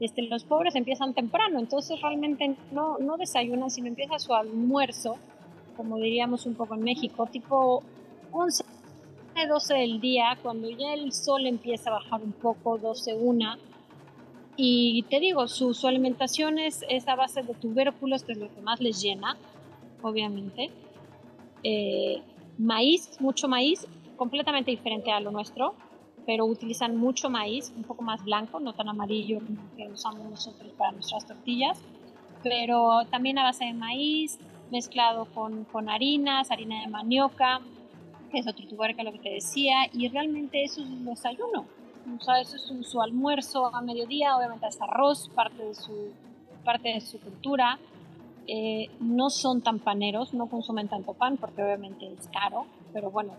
este, 0.00 0.22
los 0.22 0.44
pobres 0.44 0.74
empiezan 0.74 1.14
temprano, 1.14 1.58
entonces 1.58 2.00
realmente 2.00 2.56
no, 2.72 2.98
no 2.98 3.16
desayunan, 3.16 3.70
sino 3.70 3.88
empieza 3.88 4.18
su 4.18 4.34
almuerzo, 4.34 5.16
como 5.76 5.96
diríamos 5.98 6.46
un 6.46 6.54
poco 6.54 6.74
en 6.74 6.82
México, 6.82 7.26
tipo 7.26 7.82
11 8.32 8.64
12 9.48 9.74
del 9.74 10.00
día, 10.00 10.38
cuando 10.42 10.70
ya 10.70 10.94
el 10.94 11.12
sol 11.12 11.46
empieza 11.46 11.90
a 11.90 11.94
bajar 11.94 12.22
un 12.22 12.32
poco, 12.32 12.78
12, 12.78 13.14
1, 13.14 13.56
y 14.56 15.02
te 15.10 15.18
digo, 15.18 15.48
su, 15.48 15.74
alimentación 15.86 16.58
es, 16.58 16.84
a 17.08 17.16
base 17.16 17.42
de 17.42 17.54
tubérculos, 17.54 18.22
que 18.22 18.32
es 18.32 18.38
lo 18.38 18.54
que 18.54 18.60
más 18.60 18.80
les 18.80 19.02
llena, 19.02 19.36
obviamente. 20.02 20.70
Eh, 21.64 22.22
maíz, 22.58 23.20
mucho 23.20 23.48
maíz, 23.48 23.86
completamente 24.16 24.70
diferente 24.70 25.10
a 25.10 25.18
lo 25.18 25.32
nuestro, 25.32 25.74
pero 26.26 26.46
utilizan 26.46 26.96
mucho 26.96 27.28
maíz, 27.30 27.72
un 27.76 27.84
poco 27.84 28.02
más 28.02 28.24
blanco, 28.24 28.60
no 28.60 28.72
tan 28.72 28.88
amarillo 28.88 29.40
que 29.76 29.88
usamos 29.88 30.28
nosotros 30.30 30.72
para 30.78 30.92
nuestras 30.92 31.26
tortillas, 31.26 31.80
pero 32.42 33.04
también 33.10 33.38
a 33.38 33.44
base 33.44 33.64
de 33.66 33.74
maíz, 33.74 34.38
mezclado 34.70 35.26
con, 35.26 35.64
con 35.64 35.88
harinas, 35.88 36.50
harina 36.50 36.80
de 36.80 36.88
manioca, 36.88 37.60
que 38.30 38.38
es 38.38 38.48
otro 38.48 38.66
tubérculo 38.66 39.12
que 39.12 39.18
te 39.18 39.30
decía, 39.30 39.86
y 39.92 40.08
realmente 40.08 40.64
eso 40.64 40.82
es 40.82 40.88
un 40.88 41.04
desayuno. 41.04 41.66
O 42.18 42.22
sea, 42.22 42.40
eso 42.40 42.56
es 42.56 42.86
su 42.86 43.00
almuerzo 43.00 43.74
a 43.74 43.80
mediodía, 43.80 44.36
obviamente 44.36 44.66
es 44.66 44.80
arroz, 44.80 45.30
parte 45.34 45.62
de 45.64 45.74
su, 45.74 46.10
parte 46.64 46.90
de 46.90 47.00
su 47.00 47.18
cultura. 47.18 47.78
Eh, 48.46 48.90
no 49.00 49.30
son 49.30 49.62
tan 49.62 49.78
paneros, 49.78 50.34
no 50.34 50.48
consumen 50.48 50.88
tanto 50.88 51.14
pan 51.14 51.38
porque 51.38 51.62
obviamente 51.62 52.12
es 52.12 52.28
caro, 52.28 52.66
pero 52.92 53.10
bueno, 53.10 53.32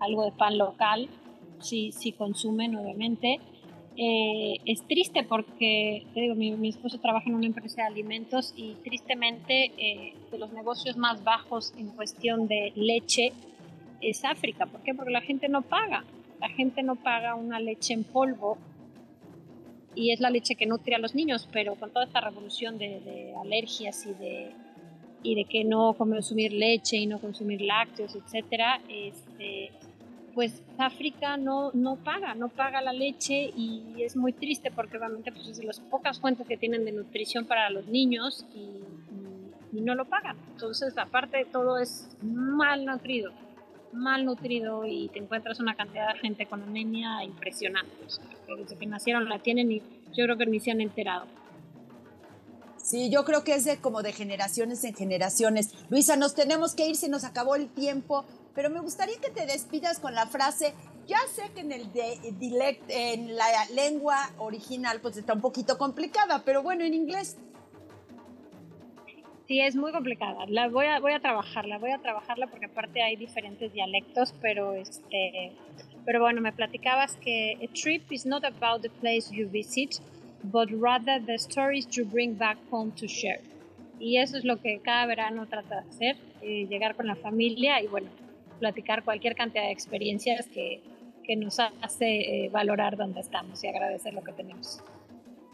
algo 0.00 0.24
de 0.24 0.32
pan 0.32 0.58
local 0.58 1.08
sí, 1.60 1.92
sí 1.92 2.12
consumen 2.12 2.76
obviamente. 2.76 3.40
Eh, 3.98 4.58
es 4.66 4.86
triste 4.86 5.22
porque, 5.22 6.06
te 6.12 6.20
digo, 6.20 6.34
mi, 6.34 6.68
esposo 6.68 6.98
trabaja 6.98 7.30
en 7.30 7.34
una 7.34 7.46
empresa 7.46 7.82
de 7.82 7.88
alimentos 7.88 8.52
y 8.54 8.74
tristemente 8.84 9.72
eh, 9.78 10.14
de 10.30 10.38
los 10.38 10.52
negocios 10.52 10.98
más 10.98 11.24
bajos 11.24 11.72
en 11.78 11.88
cuestión 11.88 12.46
de 12.46 12.72
leche 12.74 13.32
es 14.02 14.24
África. 14.24 14.66
¿Por 14.66 14.82
qué? 14.82 14.94
Porque 14.94 15.10
la 15.10 15.22
gente 15.22 15.48
no 15.48 15.62
paga. 15.62 16.04
La 16.40 16.50
gente 16.50 16.82
no 16.82 16.96
paga 16.96 17.34
una 17.34 17.58
leche 17.58 17.94
en 17.94 18.04
polvo 18.04 18.58
y 19.94 20.12
es 20.12 20.20
la 20.20 20.28
leche 20.28 20.54
que 20.54 20.66
nutre 20.66 20.94
a 20.94 20.98
los 20.98 21.14
niños, 21.14 21.48
pero 21.50 21.74
con 21.74 21.90
toda 21.90 22.04
esta 22.04 22.20
revolución 22.20 22.76
de, 22.76 23.32
alergias 23.40 24.04
y 24.04 24.12
de, 24.12 24.50
y 25.22 25.34
de 25.34 25.44
que 25.46 25.64
no 25.64 25.94
consumir 25.94 26.52
leche 26.52 26.98
y 26.98 27.06
no 27.06 27.18
consumir 27.18 27.62
lácteos, 27.62 28.14
etcétera, 28.14 28.82
este, 28.90 29.72
pues 30.36 30.62
África 30.76 31.38
no, 31.38 31.70
no 31.72 31.96
paga, 31.96 32.34
no 32.34 32.50
paga 32.50 32.82
la 32.82 32.92
leche 32.92 33.50
y 33.56 34.02
es 34.02 34.16
muy 34.16 34.34
triste 34.34 34.70
porque 34.70 34.98
realmente 34.98 35.32
pues, 35.32 35.48
es 35.48 35.56
de 35.56 35.64
las 35.64 35.80
pocas 35.80 36.20
fuentes 36.20 36.46
que 36.46 36.58
tienen 36.58 36.84
de 36.84 36.92
nutrición 36.92 37.46
para 37.46 37.70
los 37.70 37.86
niños 37.86 38.44
y, 38.54 38.82
no 39.72 39.94
lo 39.94 40.06
pagan. 40.06 40.36
Entonces, 40.52 40.96
aparte 40.96 41.36
de 41.36 41.44
todo, 41.44 41.78
es 41.78 42.08
mal 42.22 42.86
nutrido, 42.86 43.30
mal 43.92 44.24
nutrido 44.24 44.86
y 44.86 45.08
te 45.08 45.18
encuentras 45.18 45.60
una 45.60 45.74
cantidad 45.74 46.14
de 46.14 46.18
gente 46.18 46.46
con 46.46 46.62
anemia 46.62 47.22
impresionante. 47.22 47.92
desde 48.58 48.76
que 48.76 48.86
nacieron 48.86 49.28
la 49.28 49.38
tienen 49.38 49.70
y 49.70 49.82
yo 50.14 50.24
creo 50.24 50.38
que 50.38 50.46
ni 50.46 50.60
se 50.60 50.70
han 50.70 50.80
enterado. 50.80 51.26
Sí, 52.78 53.10
yo 53.10 53.24
creo 53.24 53.44
que 53.44 53.54
es 53.54 53.64
de, 53.64 53.76
como 53.76 54.02
de 54.02 54.12
generaciones 54.12 54.82
en 54.84 54.94
generaciones. 54.94 55.74
Luisa, 55.90 56.16
nos 56.16 56.34
tenemos 56.34 56.74
que 56.74 56.88
ir, 56.88 56.96
se 56.96 57.10
nos 57.10 57.24
acabó 57.24 57.54
el 57.54 57.68
tiempo 57.68 58.24
pero 58.56 58.70
me 58.70 58.80
gustaría 58.80 59.20
que 59.20 59.30
te 59.30 59.44
despidas 59.44 60.00
con 60.00 60.14
la 60.14 60.26
frase, 60.26 60.72
ya 61.06 61.18
sé 61.30 61.42
que 61.54 61.60
en 61.60 61.72
el 61.72 61.92
de, 61.92 62.18
en 62.88 63.36
la 63.36 63.44
lengua 63.74 64.16
original 64.38 64.98
pues 65.02 65.18
está 65.18 65.34
un 65.34 65.42
poquito 65.42 65.76
complicada, 65.76 66.42
pero 66.42 66.62
bueno, 66.62 66.82
en 66.82 66.94
inglés. 66.94 67.36
Sí, 69.46 69.60
es 69.60 69.76
muy 69.76 69.92
complicada. 69.92 70.46
La 70.48 70.68
voy 70.68 70.86
a, 70.86 70.98
voy 70.98 71.12
a 71.12 71.20
trabajarla, 71.20 71.78
voy 71.78 71.92
a 71.92 71.98
trabajarla 71.98 72.46
porque 72.48 72.64
aparte 72.64 73.02
hay 73.02 73.14
diferentes 73.14 73.72
dialectos, 73.74 74.34
pero 74.40 74.72
este, 74.74 75.52
pero 76.06 76.20
bueno, 76.20 76.40
me 76.40 76.52
platicabas 76.52 77.14
que 77.16 77.58
a 77.62 77.72
trip 77.74 78.10
is 78.10 78.24
not 78.24 78.42
about 78.44 78.80
the 78.80 78.90
place 78.90 79.30
you 79.30 79.48
visit, 79.48 80.00
but 80.42 80.70
rather 80.72 81.22
the 81.24 81.34
stories 81.34 81.86
you 81.90 82.06
bring 82.06 82.36
back 82.38 82.56
home 82.70 82.90
to 82.92 83.06
share. 83.06 83.42
Y 84.00 84.16
eso 84.16 84.38
es 84.38 84.44
lo 84.44 84.60
que 84.62 84.80
cada 84.80 85.04
verano 85.06 85.46
trata 85.46 85.82
de 85.82 85.88
hacer, 85.88 86.16
eh, 86.40 86.66
llegar 86.68 86.96
con 86.96 87.06
la 87.06 87.16
familia 87.16 87.80
y 87.82 87.86
bueno, 87.86 88.08
platicar 88.58 89.04
cualquier 89.04 89.34
cantidad 89.34 89.64
de 89.64 89.72
experiencias 89.72 90.46
que, 90.46 90.82
que 91.24 91.36
nos 91.36 91.58
hace 91.58 92.44
eh, 92.44 92.48
valorar 92.50 92.96
dónde 92.96 93.20
estamos 93.20 93.62
y 93.64 93.68
agradecer 93.68 94.14
lo 94.14 94.22
que 94.22 94.32
tenemos. 94.32 94.80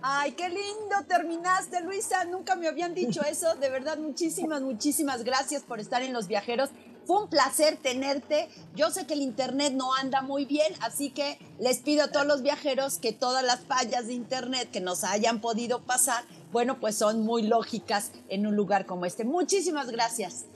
Ay, 0.04 0.32
qué 0.32 0.48
lindo 0.48 0.96
terminaste, 1.06 1.80
Luisa. 1.80 2.24
Nunca 2.24 2.56
me 2.56 2.66
habían 2.66 2.92
dicho 2.92 3.22
eso. 3.30 3.54
De 3.54 3.70
verdad, 3.70 3.98
muchísimas, 3.98 4.60
muchísimas 4.60 5.22
gracias 5.22 5.62
por 5.62 5.78
estar 5.78 6.02
en 6.02 6.12
Los 6.12 6.26
Viajeros. 6.26 6.70
Fue 7.04 7.22
un 7.22 7.28
placer 7.28 7.76
tenerte. 7.76 8.48
Yo 8.74 8.90
sé 8.90 9.06
que 9.06 9.14
el 9.14 9.22
internet 9.22 9.72
no 9.72 9.94
anda 9.94 10.20
muy 10.22 10.44
bien, 10.44 10.72
así 10.80 11.10
que 11.10 11.38
les 11.58 11.78
pido 11.78 12.04
a 12.04 12.08
todos 12.12 12.26
los 12.26 12.42
viajeros 12.42 12.98
que 12.98 13.12
todas 13.12 13.44
las 13.44 13.60
fallas 13.60 14.06
de 14.06 14.12
internet 14.12 14.68
que 14.72 14.80
nos 14.80 15.02
hayan 15.04 15.40
podido 15.40 15.82
pasar, 15.82 16.24
bueno, 16.52 16.78
pues 16.78 16.96
son 16.96 17.24
muy 17.24 17.42
lógicas 17.42 18.12
en 18.28 18.46
un 18.46 18.54
lugar 18.54 18.86
como 18.86 19.04
este. 19.04 19.24
Muchísimas 19.24 19.90
gracias. 19.90 20.46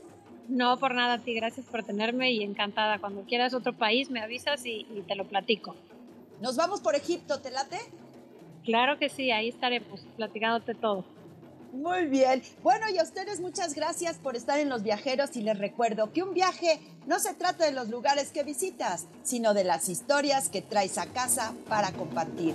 No, 0.49 0.79
por 0.79 0.95
nada, 0.95 1.15
a 1.15 1.19
ti, 1.19 1.35
gracias 1.35 1.67
por 1.67 1.83
tenerme 1.85 2.33
y 2.33 2.43
encantada. 2.43 2.99
Cuando 2.99 3.23
quieras 3.23 3.55
otro 3.55 3.73
país, 3.73 4.11
me 4.11 4.21
avisas 4.21 4.65
y, 4.65 4.85
te 5.07 5.15
lo 5.15 5.27
platico. 5.27 5.75
Nos 6.41 6.57
vamos 6.57 6.81
por 6.81 6.95
Egipto, 6.95 7.41
¿te 7.41 7.51
late? 7.51 7.79
Claro 8.65 8.99
que 8.99 9.09
sí, 9.09 9.31
ahí 9.31 9.49
estaremos 9.49 10.01
platicándote 10.17 10.75
todo. 10.75 11.05
Muy 11.73 12.07
bien. 12.07 12.43
Bueno, 12.63 12.87
y 12.89 12.99
a 12.99 13.03
ustedes 13.03 13.41
muchas 13.41 13.75
gracias 13.75 14.19
por 14.19 14.35
estar 14.35 14.59
en 14.59 14.69
Los 14.69 14.83
Viajeros 14.83 15.37
y 15.37 15.43
les 15.43 15.59
recuerdo 15.59 16.13
que 16.13 16.23
un 16.23 16.33
viaje 16.33 16.81
no 17.07 17.19
se 17.19 17.35
trata 17.35 17.67
de 17.67 17.73
los 17.73 17.89
lugares 17.89 18.31
que 18.31 18.45
visitas, 18.45 19.07
sino 19.23 19.53
de 19.53 19.65
las 19.65 19.89
historias 19.89 20.49
que 20.49 20.63
traes 20.63 20.97
a 20.97 21.07
casa 21.07 21.55
para 21.69 21.93
compartir. 21.93 22.55